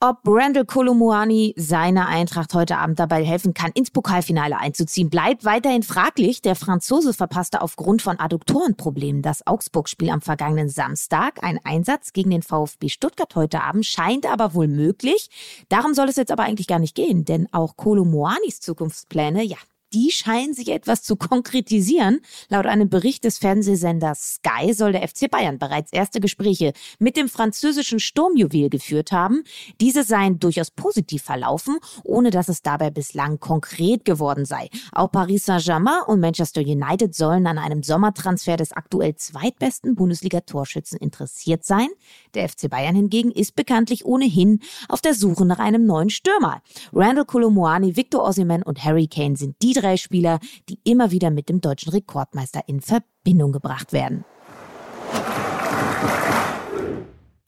Ob 0.00 0.20
Randall 0.24 0.64
Kolomuani 0.64 1.54
seiner 1.56 2.06
Eintracht 2.06 2.54
heute 2.54 2.78
Abend 2.78 3.00
dabei 3.00 3.24
helfen 3.24 3.52
kann, 3.52 3.72
ins 3.72 3.90
Pokalfinale 3.90 4.56
einzuziehen, 4.56 5.10
bleibt 5.10 5.44
weiterhin 5.44 5.82
fraglich. 5.82 6.40
Der 6.40 6.54
Franzose 6.54 7.12
verpasste 7.12 7.62
aufgrund 7.62 8.00
von 8.00 8.20
Adduktorenproblemen 8.20 9.22
das 9.22 9.44
Augsburg-Spiel 9.44 10.10
am 10.10 10.20
vergangenen 10.20 10.68
Samstag. 10.68 11.42
Ein 11.42 11.58
Einsatz 11.64 12.12
gegen 12.12 12.30
den 12.30 12.42
VfB 12.42 12.90
Stuttgart 12.90 13.34
heute 13.34 13.60
Abend 13.64 13.86
scheint 13.86 14.24
aber 14.24 14.54
wohl 14.54 14.68
möglich. 14.68 15.30
Darum 15.68 15.94
soll 15.94 16.08
es 16.08 16.14
jetzt 16.14 16.30
aber 16.30 16.44
eigentlich 16.44 16.68
gar 16.68 16.78
nicht 16.78 16.94
gehen, 16.94 17.24
denn 17.24 17.48
auch 17.50 17.76
Kolomuanis 17.76 18.60
Zukunftspläne, 18.60 19.42
ja, 19.42 19.58
die 19.92 20.10
scheinen 20.10 20.54
sich 20.54 20.68
etwas 20.68 21.02
zu 21.02 21.16
konkretisieren. 21.16 22.20
Laut 22.48 22.66
einem 22.66 22.88
Bericht 22.88 23.24
des 23.24 23.38
Fernsehsenders 23.38 24.34
Sky 24.34 24.72
soll 24.74 24.92
der 24.92 25.06
FC 25.06 25.30
Bayern 25.30 25.58
bereits 25.58 25.92
erste 25.92 26.20
Gespräche 26.20 26.72
mit 26.98 27.16
dem 27.16 27.28
französischen 27.28 28.00
Sturmjuwel 28.00 28.68
geführt 28.68 29.12
haben. 29.12 29.44
Diese 29.80 30.02
seien 30.02 30.38
durchaus 30.38 30.70
positiv 30.70 31.22
verlaufen, 31.22 31.78
ohne 32.04 32.30
dass 32.30 32.48
es 32.48 32.62
dabei 32.62 32.90
bislang 32.90 33.40
konkret 33.40 34.04
geworden 34.04 34.44
sei. 34.44 34.68
Auch 34.92 35.10
Paris 35.10 35.46
Saint-Germain 35.46 36.02
und 36.06 36.20
Manchester 36.20 36.60
United 36.60 37.14
sollen 37.14 37.46
an 37.46 37.58
einem 37.58 37.82
Sommertransfer 37.82 38.56
des 38.56 38.72
aktuell 38.72 39.14
zweitbesten 39.16 39.94
Bundesliga-Torschützen 39.94 40.98
interessiert 40.98 41.64
sein. 41.64 41.88
Der 42.34 42.48
FC 42.48 42.68
Bayern 42.68 42.94
hingegen 42.94 43.30
ist 43.30 43.56
bekanntlich 43.56 44.04
ohnehin 44.04 44.60
auf 44.88 45.00
der 45.00 45.14
Suche 45.14 45.46
nach 45.46 45.58
einem 45.58 45.86
neuen 45.86 46.10
Stürmer. 46.10 46.62
Randall 46.92 47.24
Kolomoani, 47.24 47.96
Victor 47.96 48.26
Osimhen 48.26 48.62
und 48.62 48.84
Harry 48.84 49.06
Kane 49.06 49.36
sind 49.36 49.56
die 49.62 49.77
drei 49.80 49.96
Spieler, 49.96 50.40
die 50.68 50.78
immer 50.84 51.10
wieder 51.10 51.30
mit 51.30 51.48
dem 51.48 51.60
deutschen 51.60 51.90
Rekordmeister 51.92 52.62
in 52.66 52.80
Verbindung 52.80 53.52
gebracht 53.52 53.92
werden. 53.92 54.24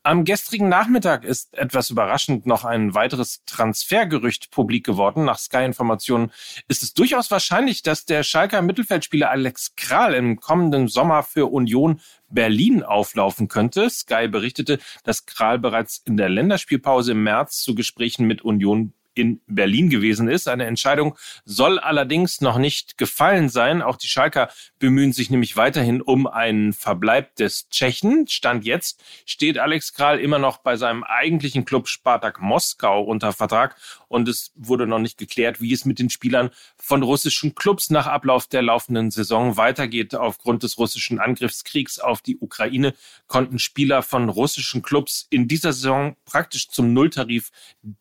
Am 0.03 0.25
gestrigen 0.25 0.71
Nachmittag 0.71 1.25
ist 1.25 1.57
etwas 1.59 1.91
überraschend 1.91 2.47
noch 2.47 2.65
ein 2.65 2.95
weiteres 2.95 3.45
Transfergerücht 3.45 4.51
publik 4.51 4.87
geworden. 4.87 5.27
Nach 5.27 5.39
Sky-Informationen 5.39 6.33
ist 6.69 6.83
es 6.83 6.95
durchaus 6.95 7.31
wahrscheinlich, 7.31 7.83
dass 7.83 8.07
der 8.07 8.23
Schalker 8.23 8.63
Mittelfeldspieler 8.63 9.31
Alex 9.31 9.75
Kral 9.77 10.15
im 10.15 10.41
kommenden 10.41 10.89
Sommer 10.89 11.23
für 11.23 11.53
Union 11.53 12.01
Berlin 12.31 12.83
auflaufen 12.83 13.49
könnte. 13.49 13.91
Sky 13.91 14.27
berichtete, 14.27 14.79
dass 15.05 15.27
Kral 15.27 15.59
bereits 15.59 15.99
in 16.07 16.17
der 16.17 16.31
Länderspielpause 16.31 17.13
im 17.13 17.23
März 17.23 17.63
zu 17.63 17.75
Gesprächen 17.75 18.27
mit 18.27 18.41
Union 18.41 18.95
in 19.15 19.41
Berlin 19.47 19.91
gewesen 19.91 20.29
ist. 20.29 20.49
Eine 20.49 20.67
Entscheidung 20.67 21.17
soll 21.45 21.79
allerdings 21.79 22.41
noch 22.41 22.59
nicht 22.59 22.97
gefallen 22.97 23.49
sein. 23.49 23.83
Auch 23.83 23.97
die 23.97 24.09
Schalker 24.09 24.51
bemühen 24.79 25.13
sich 25.13 25.31
nämlich 25.31 25.57
weiterhin 25.57 26.01
um 26.01 26.27
einen 26.27 26.73
Verbleib 26.73 27.35
des 27.37 27.69
Tschechen. 27.69 28.27
Stand 28.29 28.65
jetzt 28.65 29.03
steht 29.27 29.59
Alex 29.59 29.93
Kral 29.93 30.19
immer 30.21 30.39
noch 30.39 30.59
bei 30.59 30.77
seinem 30.77 31.05
eigentlichen 31.05 31.65
Club 31.65 31.89
Spartak 31.89 32.41
Moskau 32.41 33.03
unter 33.03 33.33
Vertrag 33.33 33.77
und 34.09 34.29
es 34.29 34.53
wurde 34.55 34.87
noch 34.87 34.99
nicht 34.99 35.19
geklärt, 35.19 35.61
wie 35.61 35.73
es 35.73 35.85
mit 35.85 35.99
den 35.99 36.11
Spielern 36.11 36.51
von 36.77 37.03
russischen 37.03 37.55
Clubs 37.55 37.91
nach 37.91 38.07
Ablauf 38.07 38.47
der 38.47 38.63
laufenden 38.63 39.11
Saison 39.11 39.57
weitergeht. 39.57 40.15
Aufgrund 40.15 40.63
des 40.63 40.79
russischen 40.79 41.19
Angriffskriegs 41.19 41.99
auf 41.99 42.23
die 42.23 42.39
Ukraine 42.39 42.95
konnten 43.27 43.59
Spieler 43.59 44.03
von 44.03 44.29
russischen 44.29 44.83
Clubs 44.83 45.27
in 45.31 45.49
dieser 45.49 45.73
Saison 45.73 46.17
praktisch 46.25 46.69
zum 46.69 46.93
Nulltarif 46.93 47.51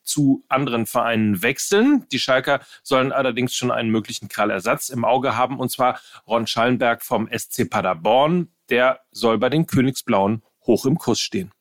zu 0.03 0.43
anderen 0.47 0.85
Vereinen 0.85 0.98
Vereinen 0.99 1.41
wechseln. 1.41 2.05
Die 2.11 2.19
Schalker 2.19 2.59
sollen 2.83 3.13
allerdings 3.13 3.53
schon 3.53 3.71
einen 3.71 3.89
möglichen 3.89 4.27
Krallersatz 4.27 4.89
im 4.89 5.05
Auge 5.05 5.37
haben, 5.37 5.57
und 5.57 5.71
zwar 5.71 5.97
Ron 6.27 6.45
Schallenberg 6.45 7.05
vom 7.05 7.29
SC 7.31 7.69
Paderborn. 7.69 8.49
Der 8.69 8.99
soll 9.11 9.37
bei 9.37 9.49
den 9.49 9.65
Königsblauen 9.65 10.43
hoch 10.67 10.85
im 10.85 10.97
Kurs 10.97 11.21
stehen. 11.21 11.51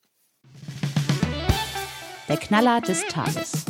Der 2.28 2.36
Knaller 2.36 2.80
des 2.80 3.06
Tages. 3.06 3.64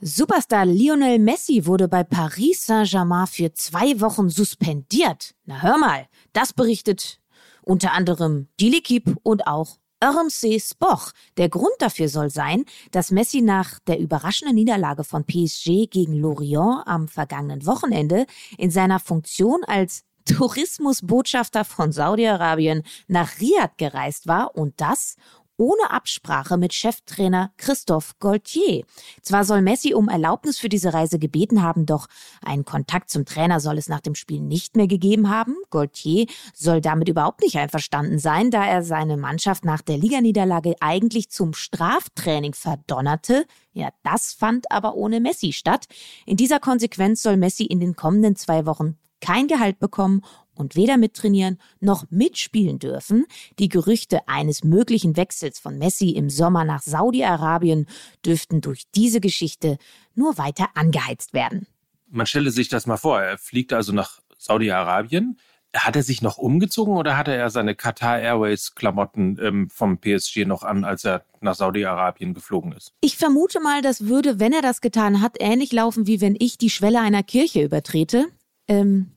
Superstar 0.00 0.64
Lionel 0.64 1.18
Messi 1.18 1.66
wurde 1.66 1.88
bei 1.88 2.04
Paris 2.04 2.64
Saint-Germain 2.64 3.26
für 3.26 3.52
zwei 3.52 4.00
Wochen 4.00 4.30
suspendiert. 4.30 5.34
Na 5.44 5.60
hör 5.60 5.76
mal, 5.76 6.06
das 6.32 6.54
berichtet 6.54 7.20
unter 7.60 7.92
anderem 7.92 8.48
die 8.60 8.74
L'Equipe 8.74 9.14
und 9.22 9.46
auch 9.46 9.76
RMC 10.04 10.60
Spoch. 10.60 11.12
Der 11.36 11.48
Grund 11.48 11.74
dafür 11.78 12.08
soll 12.08 12.30
sein, 12.30 12.64
dass 12.90 13.10
Messi 13.10 13.40
nach 13.40 13.78
der 13.80 13.98
überraschenden 13.98 14.54
Niederlage 14.54 15.04
von 15.04 15.24
PSG 15.24 15.88
gegen 15.90 16.14
Lorient 16.14 16.82
am 16.86 17.08
vergangenen 17.08 17.66
Wochenende 17.66 18.26
in 18.58 18.70
seiner 18.70 19.00
Funktion 19.00 19.64
als 19.64 20.04
Tourismusbotschafter 20.26 21.64
von 21.64 21.92
Saudi-Arabien 21.92 22.82
nach 23.06 23.40
Riyadh 23.40 23.76
gereist 23.76 24.26
war 24.26 24.56
und 24.56 24.80
das 24.80 25.16
ohne 25.56 25.90
Absprache 25.90 26.56
mit 26.56 26.74
Cheftrainer 26.74 27.52
Christophe 27.56 28.14
Gaultier. 28.20 28.84
Zwar 29.22 29.44
soll 29.44 29.62
Messi 29.62 29.94
um 29.94 30.08
Erlaubnis 30.08 30.58
für 30.58 30.68
diese 30.68 30.92
Reise 30.92 31.18
gebeten 31.18 31.62
haben, 31.62 31.86
doch 31.86 32.06
einen 32.42 32.64
Kontakt 32.64 33.10
zum 33.10 33.24
Trainer 33.24 33.60
soll 33.60 33.78
es 33.78 33.88
nach 33.88 34.00
dem 34.00 34.14
Spiel 34.14 34.40
nicht 34.40 34.76
mehr 34.76 34.86
gegeben 34.86 35.30
haben. 35.30 35.56
Gaultier 35.70 36.26
soll 36.54 36.80
damit 36.80 37.08
überhaupt 37.08 37.42
nicht 37.42 37.56
einverstanden 37.56 38.18
sein, 38.18 38.50
da 38.50 38.64
er 38.66 38.82
seine 38.82 39.16
Mannschaft 39.16 39.64
nach 39.64 39.82
der 39.82 39.98
Liganiederlage 39.98 40.74
eigentlich 40.80 41.30
zum 41.30 41.54
Straftraining 41.54 42.54
verdonnerte. 42.54 43.46
Ja, 43.72 43.90
das 44.02 44.32
fand 44.32 44.70
aber 44.70 44.94
ohne 44.94 45.20
Messi 45.20 45.52
statt. 45.52 45.86
In 46.24 46.36
dieser 46.36 46.60
Konsequenz 46.60 47.22
soll 47.22 47.36
Messi 47.36 47.64
in 47.64 47.80
den 47.80 47.96
kommenden 47.96 48.36
zwei 48.36 48.66
Wochen 48.66 48.96
kein 49.20 49.48
Gehalt 49.48 49.78
bekommen 49.78 50.22
und 50.56 50.76
weder 50.76 50.96
mittrainieren 50.96 51.58
noch 51.80 52.04
mitspielen 52.10 52.78
dürfen. 52.78 53.26
Die 53.58 53.68
Gerüchte 53.68 54.26
eines 54.28 54.64
möglichen 54.64 55.16
Wechsels 55.16 55.58
von 55.58 55.78
Messi 55.78 56.10
im 56.10 56.30
Sommer 56.30 56.64
nach 56.64 56.82
Saudi-Arabien 56.82 57.86
dürften 58.24 58.60
durch 58.60 58.84
diese 58.94 59.20
Geschichte 59.20 59.78
nur 60.14 60.38
weiter 60.38 60.68
angeheizt 60.74 61.32
werden. 61.34 61.66
Man 62.08 62.26
stelle 62.26 62.50
sich 62.50 62.68
das 62.68 62.86
mal 62.86 62.96
vor. 62.96 63.20
Er 63.20 63.38
fliegt 63.38 63.72
also 63.72 63.92
nach 63.92 64.20
Saudi-Arabien. 64.38 65.38
Hat 65.74 65.96
er 65.96 66.02
sich 66.02 66.22
noch 66.22 66.38
umgezogen 66.38 66.96
oder 66.96 67.16
hatte 67.16 67.34
er 67.34 67.50
seine 67.50 67.74
Qatar 67.74 68.20
Airways 68.20 68.74
Klamotten 68.74 69.38
ähm, 69.42 69.68
vom 69.68 69.98
PSG 69.98 70.46
noch 70.46 70.62
an, 70.62 70.84
als 70.84 71.04
er 71.04 71.24
nach 71.40 71.54
Saudi-Arabien 71.54 72.32
geflogen 72.32 72.72
ist? 72.72 72.92
Ich 73.00 73.16
vermute 73.16 73.60
mal, 73.60 73.82
das 73.82 74.06
würde, 74.06 74.40
wenn 74.40 74.52
er 74.52 74.62
das 74.62 74.80
getan 74.80 75.20
hat, 75.20 75.36
ähnlich 75.38 75.72
laufen, 75.72 76.06
wie 76.06 76.20
wenn 76.20 76.36
ich 76.38 76.56
die 76.56 76.70
Schwelle 76.70 77.00
einer 77.00 77.22
Kirche 77.22 77.62
übertrete. 77.62 78.26
Ähm, 78.68 79.15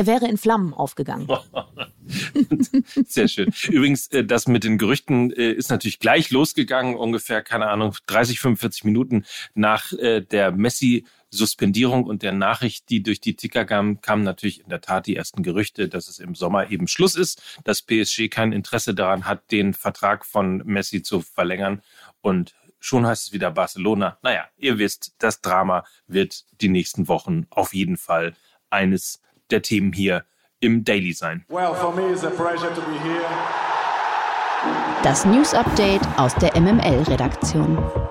er 0.00 0.06
wäre 0.06 0.26
in 0.26 0.38
Flammen 0.38 0.72
aufgegangen. 0.72 1.28
Sehr 3.06 3.28
schön. 3.28 3.52
Übrigens, 3.68 4.06
äh, 4.08 4.24
das 4.24 4.48
mit 4.48 4.64
den 4.64 4.78
Gerüchten 4.78 5.30
äh, 5.30 5.52
ist 5.52 5.68
natürlich 5.68 5.98
gleich 5.98 6.30
losgegangen, 6.30 6.94
ungefähr, 6.94 7.42
keine 7.42 7.68
Ahnung, 7.68 7.94
30, 8.06 8.40
45 8.40 8.84
Minuten 8.84 9.26
nach 9.52 9.92
äh, 9.92 10.22
der 10.22 10.52
Messi 10.52 11.04
Suspendierung 11.28 12.04
und 12.04 12.22
der 12.22 12.32
Nachricht, 12.32 12.88
die 12.88 13.02
durch 13.02 13.20
die 13.20 13.36
Ticker 13.36 13.66
kam, 13.66 14.00
kamen 14.00 14.24
natürlich 14.24 14.62
in 14.62 14.70
der 14.70 14.80
Tat 14.80 15.06
die 15.06 15.16
ersten 15.16 15.42
Gerüchte, 15.42 15.86
dass 15.86 16.08
es 16.08 16.18
im 16.18 16.34
Sommer 16.34 16.70
eben 16.70 16.88
Schluss 16.88 17.14
ist, 17.14 17.42
dass 17.64 17.82
PSG 17.82 18.28
kein 18.30 18.52
Interesse 18.52 18.94
daran 18.94 19.26
hat, 19.26 19.52
den 19.52 19.74
Vertrag 19.74 20.24
von 20.24 20.62
Messi 20.64 21.02
zu 21.02 21.20
verlängern. 21.20 21.82
Und 22.22 22.54
schon 22.80 23.06
heißt 23.06 23.26
es 23.26 23.32
wieder 23.34 23.50
Barcelona. 23.50 24.18
Naja, 24.22 24.48
ihr 24.56 24.78
wisst, 24.78 25.14
das 25.18 25.42
Drama 25.42 25.84
wird 26.06 26.46
die 26.62 26.70
nächsten 26.70 27.06
Wochen 27.06 27.46
auf 27.50 27.74
jeden 27.74 27.98
Fall 27.98 28.34
eines 28.70 29.20
der 29.52 29.62
Themen 29.62 29.92
hier 29.92 30.24
im 30.60 30.84
Daily 30.84 31.12
sein. 31.12 31.44
Das 35.02 35.24
News 35.24 35.54
Update 35.54 36.02
aus 36.18 36.34
der 36.34 36.60
MML-Redaktion. 36.60 38.09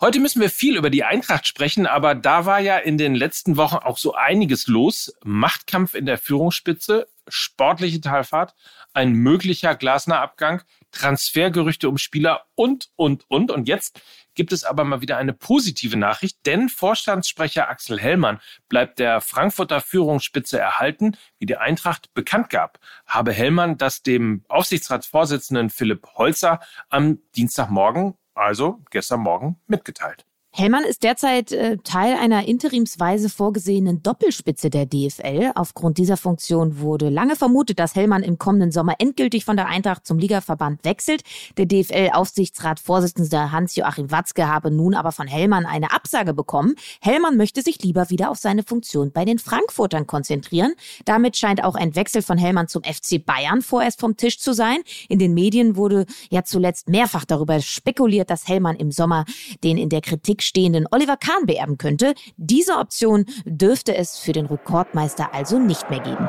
Heute 0.00 0.20
müssen 0.20 0.40
wir 0.40 0.48
viel 0.48 0.76
über 0.76 0.90
die 0.90 1.02
Eintracht 1.02 1.48
sprechen, 1.48 1.84
aber 1.88 2.14
da 2.14 2.46
war 2.46 2.60
ja 2.60 2.78
in 2.78 2.98
den 2.98 3.16
letzten 3.16 3.56
Wochen 3.56 3.78
auch 3.78 3.98
so 3.98 4.14
einiges 4.14 4.68
los. 4.68 5.12
Machtkampf 5.24 5.94
in 5.94 6.06
der 6.06 6.18
Führungsspitze, 6.18 7.08
sportliche 7.26 8.00
Talfahrt, 8.00 8.54
ein 8.92 9.10
möglicher 9.10 9.74
Glasner 9.74 10.20
Abgang, 10.20 10.62
Transfergerüchte 10.92 11.88
um 11.88 11.98
Spieler 11.98 12.46
und, 12.54 12.90
und, 12.94 13.28
und. 13.28 13.50
Und 13.50 13.66
jetzt 13.66 14.00
gibt 14.36 14.52
es 14.52 14.62
aber 14.62 14.84
mal 14.84 15.00
wieder 15.00 15.16
eine 15.16 15.32
positive 15.32 15.96
Nachricht, 15.96 16.46
denn 16.46 16.68
Vorstandssprecher 16.68 17.68
Axel 17.68 17.98
Hellmann 17.98 18.38
bleibt 18.68 19.00
der 19.00 19.20
Frankfurter 19.20 19.80
Führungsspitze 19.80 20.60
erhalten, 20.60 21.16
wie 21.40 21.46
die 21.46 21.56
Eintracht 21.56 22.14
bekannt 22.14 22.50
gab. 22.50 22.78
Habe 23.04 23.32
Hellmann 23.32 23.78
das 23.78 24.04
dem 24.04 24.44
Aufsichtsratsvorsitzenden 24.48 25.70
Philipp 25.70 26.06
Holzer 26.14 26.60
am 26.88 27.18
Dienstagmorgen, 27.34 28.14
also 28.38 28.80
gestern 28.90 29.20
Morgen, 29.20 29.56
mitgeteilt. 29.66 30.27
Hellmann 30.50 30.82
ist 30.82 31.02
derzeit 31.04 31.52
äh, 31.52 31.76
Teil 31.84 32.16
einer 32.16 32.48
interimsweise 32.48 33.28
vorgesehenen 33.28 34.02
Doppelspitze 34.02 34.70
der 34.70 34.86
DFL. 34.86 35.52
Aufgrund 35.54 35.98
dieser 35.98 36.16
Funktion 36.16 36.80
wurde 36.80 37.10
lange 37.10 37.36
vermutet, 37.36 37.78
dass 37.78 37.94
Hellmann 37.94 38.22
im 38.22 38.38
kommenden 38.38 38.72
Sommer 38.72 38.94
endgültig 38.98 39.44
von 39.44 39.56
der 39.56 39.66
Eintracht 39.66 40.06
zum 40.06 40.18
Ligaverband 40.18 40.84
wechselt. 40.84 41.22
Der 41.58 41.66
DFL-Aufsichtsratsvorsitzende 41.66 43.52
Hans-Joachim 43.52 44.10
Watzke 44.10 44.48
habe 44.48 44.70
nun 44.70 44.94
aber 44.94 45.12
von 45.12 45.28
Hellmann 45.28 45.66
eine 45.66 45.92
Absage 45.92 46.32
bekommen. 46.32 46.74
Hellmann 47.02 47.36
möchte 47.36 47.62
sich 47.62 47.80
lieber 47.82 48.08
wieder 48.10 48.30
auf 48.30 48.38
seine 48.38 48.62
Funktion 48.62 49.12
bei 49.12 49.24
den 49.24 49.38
Frankfurtern 49.38 50.06
konzentrieren. 50.06 50.72
Damit 51.04 51.36
scheint 51.36 51.62
auch 51.62 51.74
ein 51.74 51.94
Wechsel 51.94 52.22
von 52.22 52.38
Hellmann 52.38 52.68
zum 52.68 52.82
FC 52.82 53.24
Bayern 53.24 53.60
vorerst 53.62 54.00
vom 54.00 54.16
Tisch 54.16 54.40
zu 54.40 54.54
sein. 54.54 54.78
In 55.08 55.18
den 55.18 55.34
Medien 55.34 55.76
wurde 55.76 56.06
ja 56.30 56.42
zuletzt 56.42 56.88
mehrfach 56.88 57.26
darüber 57.26 57.60
spekuliert, 57.60 58.30
dass 58.30 58.48
Hellmann 58.48 58.76
im 58.76 58.90
Sommer 58.90 59.24
den 59.62 59.76
in 59.76 59.90
der 59.90 60.00
Kritik 60.00 60.37
stehenden 60.42 60.86
Oliver 60.90 61.16
Kahn 61.16 61.46
beerben 61.46 61.78
könnte. 61.78 62.14
Diese 62.36 62.74
Option 62.76 63.26
dürfte 63.44 63.96
es 63.96 64.18
für 64.18 64.32
den 64.32 64.46
Rekordmeister 64.46 65.34
also 65.34 65.58
nicht 65.58 65.90
mehr 65.90 66.00
geben. 66.00 66.28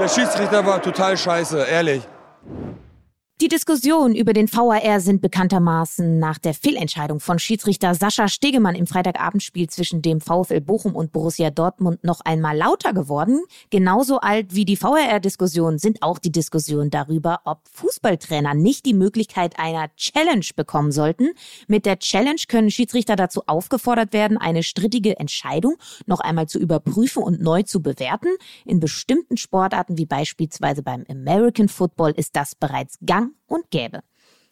Der 0.00 0.08
Schiedsrichter 0.08 0.64
war 0.64 0.80
total 0.80 1.16
scheiße, 1.16 1.66
ehrlich. 1.70 2.02
Die 3.40 3.48
Diskussionen 3.48 4.14
über 4.14 4.34
den 4.34 4.52
VAR 4.52 5.00
sind 5.00 5.22
bekanntermaßen 5.22 6.18
nach 6.18 6.36
der 6.36 6.52
Fehlentscheidung 6.52 7.20
von 7.20 7.38
Schiedsrichter 7.38 7.94
Sascha 7.94 8.28
Stegemann 8.28 8.74
im 8.74 8.86
Freitagabendspiel 8.86 9.70
zwischen 9.70 10.02
dem 10.02 10.20
VfL 10.20 10.60
Bochum 10.60 10.94
und 10.94 11.10
Borussia 11.10 11.48
Dortmund 11.48 12.04
noch 12.04 12.20
einmal 12.20 12.54
lauter 12.54 12.92
geworden. 12.92 13.40
Genauso 13.70 14.20
alt 14.20 14.54
wie 14.54 14.66
die 14.66 14.78
VAR-Diskussionen 14.78 15.78
sind 15.78 16.02
auch 16.02 16.18
die 16.18 16.32
Diskussionen 16.32 16.90
darüber, 16.90 17.40
ob 17.46 17.60
Fußballtrainer 17.72 18.52
nicht 18.52 18.84
die 18.84 18.92
Möglichkeit 18.92 19.58
einer 19.58 19.88
Challenge 19.96 20.44
bekommen 20.54 20.92
sollten. 20.92 21.30
Mit 21.66 21.86
der 21.86 21.98
Challenge 21.98 22.42
können 22.46 22.70
Schiedsrichter 22.70 23.16
dazu 23.16 23.44
aufgefordert 23.46 24.12
werden, 24.12 24.36
eine 24.36 24.62
strittige 24.62 25.18
Entscheidung 25.18 25.76
noch 26.04 26.20
einmal 26.20 26.46
zu 26.46 26.58
überprüfen 26.58 27.22
und 27.22 27.40
neu 27.40 27.62
zu 27.62 27.80
bewerten. 27.80 28.28
In 28.66 28.80
bestimmten 28.80 29.38
Sportarten 29.38 29.96
wie 29.96 30.04
beispielsweise 30.04 30.82
beim 30.82 31.06
American 31.08 31.70
Football 31.70 32.12
ist 32.14 32.36
das 32.36 32.54
bereits 32.54 32.98
gang 33.06 33.29
und 33.46 33.70
gäbe. 33.70 34.02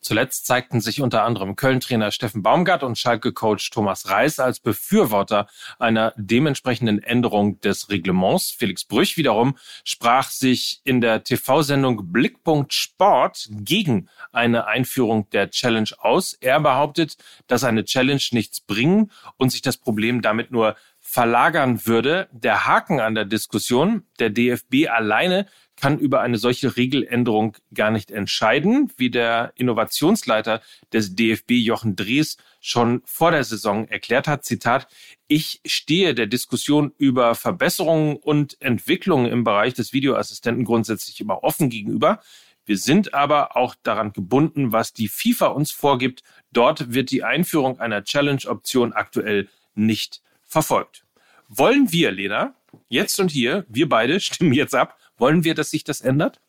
Zuletzt 0.01 0.47
zeigten 0.47 0.81
sich 0.81 1.01
unter 1.01 1.25
anderem 1.25 1.57
Köln-Trainer 1.57 2.13
Steffen 2.13 2.43
Baumgart 2.43 2.85
und 2.85 2.97
Schalke-Coach 2.97 3.71
Thomas 3.71 4.09
Reis 4.09 4.39
als 4.39 4.61
Befürworter 4.61 5.49
einer 5.79 6.15
dementsprechenden 6.17 7.03
Änderung 7.03 7.61
des 7.61 7.91
Reglements. 7.91 8.51
Felix 8.51 8.85
Brüch 8.85 9.17
wiederum 9.17 9.57
sprach 9.85 10.31
sich 10.31 10.81
in 10.85 11.01
der 11.01 11.25
TV-Sendung 11.25 12.13
Blickpunkt 12.13 12.73
Sport 12.73 13.49
gegen 13.51 14.09
eine 14.33 14.67
Einführung 14.67 15.29
der 15.31 15.51
Challenge 15.51 15.91
aus. 15.99 16.33
Er 16.35 16.61
behauptet, 16.61 17.17
dass 17.49 17.65
eine 17.65 17.85
Challenge 17.85 18.23
nichts 18.31 18.61
bringen 18.61 19.11
und 19.37 19.51
sich 19.51 19.63
das 19.63 19.79
Problem 19.79 20.23
damit 20.23 20.53
nur 20.53 20.77
verlagern 21.11 21.87
würde. 21.87 22.29
Der 22.33 22.67
Haken 22.67 23.01
an 23.01 23.15
der 23.15 23.25
Diskussion, 23.25 24.03
der 24.19 24.29
DFB 24.29 24.89
alleine 24.91 25.47
kann 25.75 25.99
über 25.99 26.21
eine 26.21 26.37
solche 26.37 26.77
Regeländerung 26.77 27.57
gar 27.73 27.91
nicht 27.91 28.11
entscheiden, 28.11 28.93
wie 28.99 29.09
der 29.09 29.53
Innovationsleiter 29.55 30.61
des 30.93 31.17
DFB 31.17 31.53
Jochen 31.53 31.97
Drees 31.97 32.37
schon 32.61 33.01
vor 33.07 33.31
der 33.31 33.43
Saison 33.45 33.89
erklärt 33.89 34.29
hat. 34.29 34.45
Zitat, 34.45 34.87
ich 35.29 35.63
stehe 35.65 36.15
der 36.15 36.27
Diskussion 36.27 36.93
über 36.99 37.35
Verbesserungen 37.35 38.17
und 38.17 38.61
Entwicklungen 38.61 39.33
im 39.33 39.45
Bereich 39.45 39.73
des 39.73 39.95
Videoassistenten 39.95 40.67
grundsätzlich 40.67 41.23
immer 41.23 41.43
offen 41.43 41.71
gegenüber. 41.71 42.21
Wir 42.67 42.77
sind 42.77 43.15
aber 43.15 43.57
auch 43.57 43.75
daran 43.83 44.13
gebunden, 44.13 44.73
was 44.73 44.93
die 44.93 45.09
FIFA 45.09 45.47
uns 45.47 45.71
vorgibt. 45.71 46.23
Dort 46.53 46.93
wird 46.93 47.11
die 47.11 47.25
Einführung 47.25 47.81
einer 47.81 48.05
Challenge-Option 48.05 48.93
aktuell 48.93 49.49
nicht 49.75 50.21
verfolgt. 50.49 51.05
Wollen 51.49 51.93
wir, 51.93 52.11
Lena, 52.11 52.55
jetzt 52.89 53.21
und 53.21 53.31
hier, 53.31 53.65
wir 53.69 53.89
beide 53.89 54.19
stimmen 54.21 54.53
jetzt 54.53 54.75
ab, 54.75 54.99
wollen 55.17 55.45
wir, 55.45 55.55
dass 55.55 55.71
sich 55.71 55.85
das 55.85 56.01
ändert? 56.01 56.41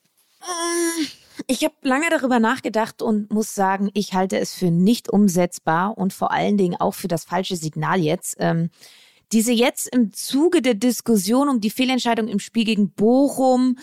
Äh, 0.41 1.05
ich 1.47 1.63
habe 1.63 1.75
lange 1.83 2.09
darüber 2.09 2.39
nachgedacht 2.39 3.01
und 3.01 3.31
muss 3.31 3.53
sagen, 3.53 3.89
ich 3.93 4.13
halte 4.13 4.39
es 4.39 4.53
für 4.53 4.71
nicht 4.71 5.09
umsetzbar 5.09 5.97
und 5.97 6.13
vor 6.13 6.31
allen 6.31 6.57
Dingen 6.57 6.75
auch 6.79 6.93
für 6.93 7.07
das 7.07 7.25
falsche 7.25 7.55
Signal 7.55 7.99
jetzt. 7.99 8.35
Ähm, 8.39 8.69
diese 9.31 9.51
jetzt 9.51 9.87
im 9.93 10.11
Zuge 10.11 10.61
der 10.61 10.73
Diskussion 10.73 11.49
um 11.49 11.61
die 11.61 11.69
Fehlentscheidung 11.69 12.27
im 12.27 12.39
Spiel 12.39 12.65
gegen 12.65 12.91
Bochum 12.91 13.77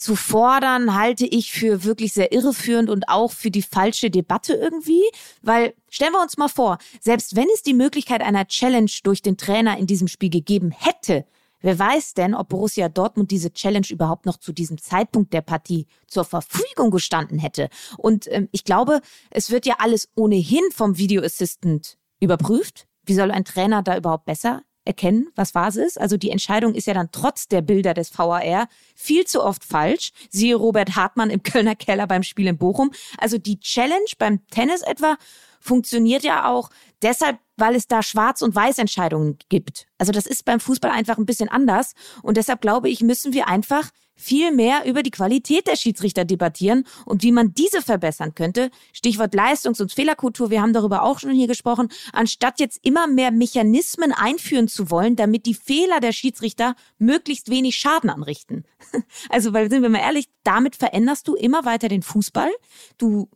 zu 0.00 0.16
fordern, 0.16 0.94
halte 0.94 1.26
ich 1.26 1.52
für 1.52 1.84
wirklich 1.84 2.12
sehr 2.12 2.32
irreführend 2.32 2.88
und 2.88 3.08
auch 3.08 3.32
für 3.32 3.50
die 3.50 3.62
falsche 3.62 4.10
Debatte 4.10 4.54
irgendwie. 4.54 5.02
Weil 5.42 5.74
stellen 5.88 6.12
wir 6.12 6.22
uns 6.22 6.38
mal 6.38 6.48
vor, 6.48 6.78
selbst 7.00 7.36
wenn 7.36 7.48
es 7.54 7.62
die 7.62 7.74
Möglichkeit 7.74 8.22
einer 8.22 8.46
Challenge 8.46 8.90
durch 9.04 9.22
den 9.22 9.36
Trainer 9.36 9.78
in 9.78 9.86
diesem 9.86 10.08
Spiel 10.08 10.30
gegeben 10.30 10.70
hätte, 10.70 11.24
Wer 11.62 11.78
weiß 11.78 12.14
denn, 12.14 12.34
ob 12.34 12.48
Borussia 12.48 12.88
Dortmund 12.88 13.30
diese 13.30 13.52
Challenge 13.52 13.86
überhaupt 13.90 14.24
noch 14.24 14.38
zu 14.38 14.52
diesem 14.52 14.78
Zeitpunkt 14.78 15.34
der 15.34 15.42
Partie 15.42 15.86
zur 16.06 16.24
Verfügung 16.24 16.90
gestanden 16.90 17.38
hätte? 17.38 17.68
Und 17.98 18.32
ähm, 18.32 18.48
ich 18.50 18.64
glaube, 18.64 19.02
es 19.30 19.50
wird 19.50 19.66
ja 19.66 19.74
alles 19.78 20.08
ohnehin 20.16 20.64
vom 20.72 20.96
Video 20.96 21.22
Assistant 21.22 21.98
überprüft. 22.18 22.86
Wie 23.04 23.14
soll 23.14 23.30
ein 23.30 23.44
Trainer 23.44 23.82
da 23.82 23.96
überhaupt 23.96 24.24
besser 24.24 24.62
erkennen, 24.84 25.28
was 25.34 25.52
Phase 25.52 25.84
ist? 25.84 26.00
Also 26.00 26.16
die 26.16 26.30
Entscheidung 26.30 26.74
ist 26.74 26.86
ja 26.86 26.94
dann 26.94 27.10
trotz 27.12 27.48
der 27.48 27.60
Bilder 27.62 27.94
des 27.94 28.16
VAR 28.16 28.68
viel 28.94 29.26
zu 29.26 29.42
oft 29.42 29.64
falsch. 29.64 30.12
Siehe 30.30 30.54
Robert 30.54 30.96
Hartmann 30.96 31.30
im 31.30 31.42
Kölner 31.44 31.76
Keller 31.76 32.06
beim 32.06 32.22
Spiel 32.22 32.48
in 32.48 32.58
Bochum. 32.58 32.90
Also 33.18 33.38
die 33.38 33.60
Challenge 33.60 34.10
beim 34.18 34.46
Tennis 34.48 34.82
etwa 34.82 35.16
funktioniert 35.60 36.22
ja 36.22 36.48
auch 36.48 36.70
deshalb, 37.02 37.38
weil 37.56 37.74
es 37.74 37.86
da 37.86 38.02
Schwarz- 38.02 38.42
und 38.42 38.54
Weiß-Entscheidungen 38.54 39.38
gibt. 39.50 39.86
Also 39.98 40.10
das 40.10 40.26
ist 40.26 40.44
beim 40.44 40.60
Fußball 40.60 40.90
einfach 40.90 41.18
ein 41.18 41.26
bisschen 41.26 41.48
anders. 41.48 41.92
Und 42.22 42.36
deshalb 42.36 42.62
glaube 42.62 42.88
ich, 42.88 43.02
müssen 43.02 43.32
wir 43.34 43.48
einfach 43.48 43.90
viel 44.20 44.52
mehr 44.52 44.84
über 44.84 45.02
die 45.02 45.10
Qualität 45.10 45.66
der 45.66 45.76
Schiedsrichter 45.76 46.24
debattieren 46.24 46.84
und 47.06 47.22
wie 47.22 47.32
man 47.32 47.54
diese 47.54 47.82
verbessern 47.82 48.34
könnte. 48.34 48.70
Stichwort 48.92 49.34
Leistungs- 49.34 49.80
und 49.80 49.92
Fehlerkultur, 49.92 50.50
wir 50.50 50.62
haben 50.62 50.72
darüber 50.72 51.02
auch 51.02 51.18
schon 51.18 51.32
hier 51.32 51.46
gesprochen, 51.46 51.88
anstatt 52.12 52.60
jetzt 52.60 52.78
immer 52.82 53.06
mehr 53.06 53.30
Mechanismen 53.30 54.12
einführen 54.12 54.68
zu 54.68 54.90
wollen, 54.90 55.16
damit 55.16 55.46
die 55.46 55.54
Fehler 55.54 56.00
der 56.00 56.12
Schiedsrichter 56.12 56.76
möglichst 56.98 57.50
wenig 57.50 57.76
Schaden 57.76 58.10
anrichten. 58.10 58.64
Also, 59.28 59.52
weil 59.52 59.70
sind 59.70 59.82
wir 59.82 59.88
mal 59.88 60.00
ehrlich, 60.00 60.28
damit 60.42 60.76
veränderst 60.76 61.28
du 61.28 61.34
immer 61.34 61.64
weiter 61.64 61.88
den 61.88 62.02
Fußball. 62.02 62.50
Du 62.98 63.28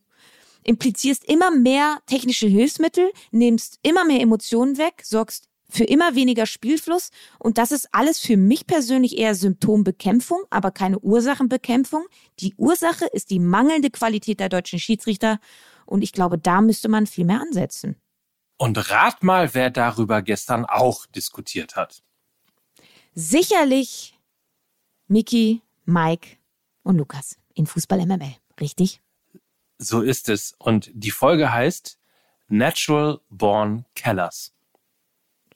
implizierst 0.65 1.25
immer 1.25 1.51
mehr 1.51 1.99
technische 2.07 2.47
Hilfsmittel, 2.47 3.13
nimmst 3.31 3.79
immer 3.83 4.05
mehr 4.05 4.21
Emotionen 4.21 4.79
weg, 4.79 5.03
sorgst 5.05 5.49
für 5.69 5.85
immer 5.85 6.15
weniger 6.15 6.47
Spielfluss 6.47 7.11
und 7.39 7.59
das 7.59 7.73
ist 7.73 7.89
alles 7.93 8.21
für 8.21 8.37
mich 8.37 8.67
persönlich 8.67 9.19
eher 9.19 9.35
Symptombekämpfung, 9.35 10.43
aber 10.51 10.71
keine 10.71 10.99
Ursachenbekämpfung. 10.99 12.05
Die 12.41 12.55
Ursache 12.57 13.07
ist 13.07 13.31
die 13.31 13.41
mangelnde 13.41 13.91
Qualität 13.91 14.41
der 14.41 14.49
deutschen 14.49 14.79
Schiedsrichter 14.79 15.39
und 15.87 16.03
ich 16.03 16.13
glaube, 16.13 16.39
da 16.39 16.61
müsste 16.61 16.89
man 16.89 17.07
viel 17.07 17.25
mehr 17.25 17.41
ansetzen. 17.41 17.97
Und 18.57 18.91
rat 18.91 19.23
mal, 19.23 19.53
wer 19.55 19.71
darüber 19.71 20.23
gestern 20.23 20.65
auch 20.65 21.07
diskutiert 21.07 21.77
hat. 21.77 22.03
Sicherlich 23.15 24.19
Miki, 25.09 25.63
Mike 25.85 26.37
und 26.83 26.97
Lukas 26.97 27.39
in 27.55 27.67
Fußball 27.67 28.07
MML, 28.07 28.37
richtig? 28.61 29.01
So 29.79 30.03
ist 30.03 30.29
es. 30.29 30.55
Und 30.59 30.91
die 30.95 31.11
Folge 31.11 31.53
heißt 31.53 31.99
Natural 32.49 33.21
Born 33.29 33.85
Kellers. 33.95 34.54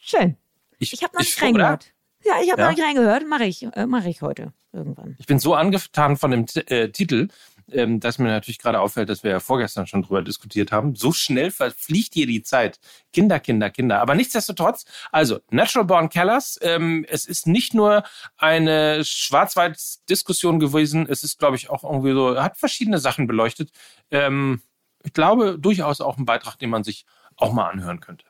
Schön. 0.09 0.39
Ich, 0.79 0.95
ich 0.95 1.03
habe 1.03 1.15
noch 1.15 1.21
nicht 1.21 1.43
reingehört. 1.43 1.93
Ja, 2.25 2.41
ich 2.43 2.51
habe 2.51 2.63
ja? 2.63 2.69
noch 2.69 2.77
nicht 2.77 2.85
reingehört. 2.85 3.27
Mache 3.29 3.45
ich, 3.45 3.63
äh, 3.63 3.85
mache 3.85 4.09
ich 4.09 4.23
heute 4.23 4.55
irgendwann. 4.73 5.17
Ich 5.19 5.27
bin 5.27 5.39
so 5.39 5.55
angetan 5.55 6.17
von 6.17 6.31
dem 6.31 6.47
äh, 6.67 6.89
Titel, 6.89 7.29
ähm, 7.71 8.01
dass 8.01 8.19
mir 8.19 8.29
natürlich 8.29 8.59
gerade 8.59 8.81
auffällt, 8.81 9.11
dass 9.11 9.23
wir 9.23 9.33
ja 9.33 9.41
vorgestern 9.41 9.87
schon 9.87 10.03
drüber 10.03 10.23
diskutiert 10.23 10.73
haben. 10.73 10.97
So 10.97 11.13
schnell 11.13 11.51
verfliegt 11.51 12.15
hier 12.15 12.27
die 12.27 12.43
Zeit. 12.43 12.81
Kinder, 13.13 13.39
Kinder, 13.39 13.69
Kinder. 13.69 14.01
Aber 14.01 14.15
nichtsdestotrotz, 14.15 14.87
also 15.13 15.41
Natural 15.51 15.85
Born 15.85 16.09
Kellers, 16.09 16.59
ähm, 16.63 17.05
es 17.07 17.27
ist 17.27 17.47
nicht 17.47 17.75
nur 17.75 18.03
eine 18.39 19.05
Schwarz-Weiß-Diskussion 19.05 20.59
gewesen, 20.59 21.07
es 21.07 21.23
ist, 21.23 21.39
glaube 21.39 21.57
ich, 21.57 21.69
auch 21.69 21.85
irgendwie 21.85 22.13
so, 22.13 22.41
hat 22.41 22.57
verschiedene 22.57 22.99
Sachen 22.99 23.27
beleuchtet. 23.27 23.73
Ähm, 24.11 24.63
ich 25.05 25.13
glaube, 25.13 25.59
durchaus 25.59 26.01
auch 26.01 26.17
ein 26.17 26.25
Beitrag, 26.25 26.59
den 26.59 26.71
man 26.71 26.83
sich 26.83 27.05
auch 27.37 27.53
mal 27.53 27.69
anhören 27.69 28.01
könnte. 28.01 28.25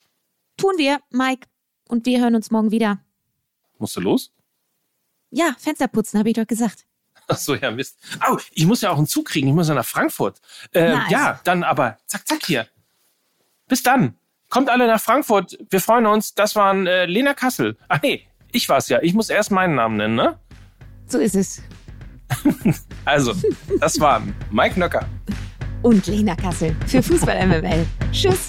Tun 0.56 0.74
wir, 0.76 0.98
Mike. 1.10 1.46
Und 1.88 2.06
wir 2.06 2.20
hören 2.20 2.34
uns 2.34 2.50
morgen 2.50 2.70
wieder. 2.70 2.98
Musst 3.78 3.96
du 3.96 4.00
los? 4.00 4.32
Ja, 5.30 5.54
Fenster 5.58 5.88
putzen, 5.88 6.18
habe 6.18 6.28
ich 6.28 6.36
doch 6.36 6.46
gesagt. 6.46 6.84
Ach 7.26 7.36
so, 7.36 7.54
ja, 7.54 7.70
Mist. 7.70 7.98
Au, 8.20 8.38
ich 8.52 8.66
muss 8.66 8.80
ja 8.80 8.90
auch 8.90 8.96
einen 8.98 9.06
Zug 9.06 9.26
kriegen. 9.26 9.48
Ich 9.48 9.54
muss 9.54 9.68
ja 9.68 9.74
nach 9.74 9.84
Frankfurt. 9.84 10.40
Äh, 10.72 10.94
nice. 10.94 11.10
Ja, 11.10 11.40
dann 11.44 11.62
aber 11.62 11.98
zack, 12.06 12.26
zack 12.26 12.44
hier. 12.46 12.66
Bis 13.66 13.82
dann. 13.82 14.14
Kommt 14.48 14.70
alle 14.70 14.86
nach 14.86 15.00
Frankfurt. 15.00 15.58
Wir 15.68 15.80
freuen 15.80 16.06
uns. 16.06 16.34
Das 16.34 16.56
waren 16.56 16.86
äh, 16.86 17.04
Lena 17.04 17.34
Kassel. 17.34 17.76
Ach 17.88 18.00
nee, 18.02 18.26
ich 18.52 18.68
war's 18.68 18.88
ja. 18.88 19.00
Ich 19.02 19.12
muss 19.12 19.28
erst 19.28 19.50
meinen 19.50 19.74
Namen 19.74 19.96
nennen, 19.98 20.14
ne? 20.14 20.38
So 21.06 21.18
ist 21.18 21.36
es. 21.36 21.62
also, 23.04 23.34
das 23.78 24.00
waren 24.00 24.34
Mike 24.50 24.78
Nöcker. 24.78 25.06
Und 25.82 26.06
Lena 26.06 26.34
Kassel 26.34 26.74
für 26.86 27.02
Fußball 27.02 27.46
MML. 27.46 27.86
Tschüss. 28.10 28.48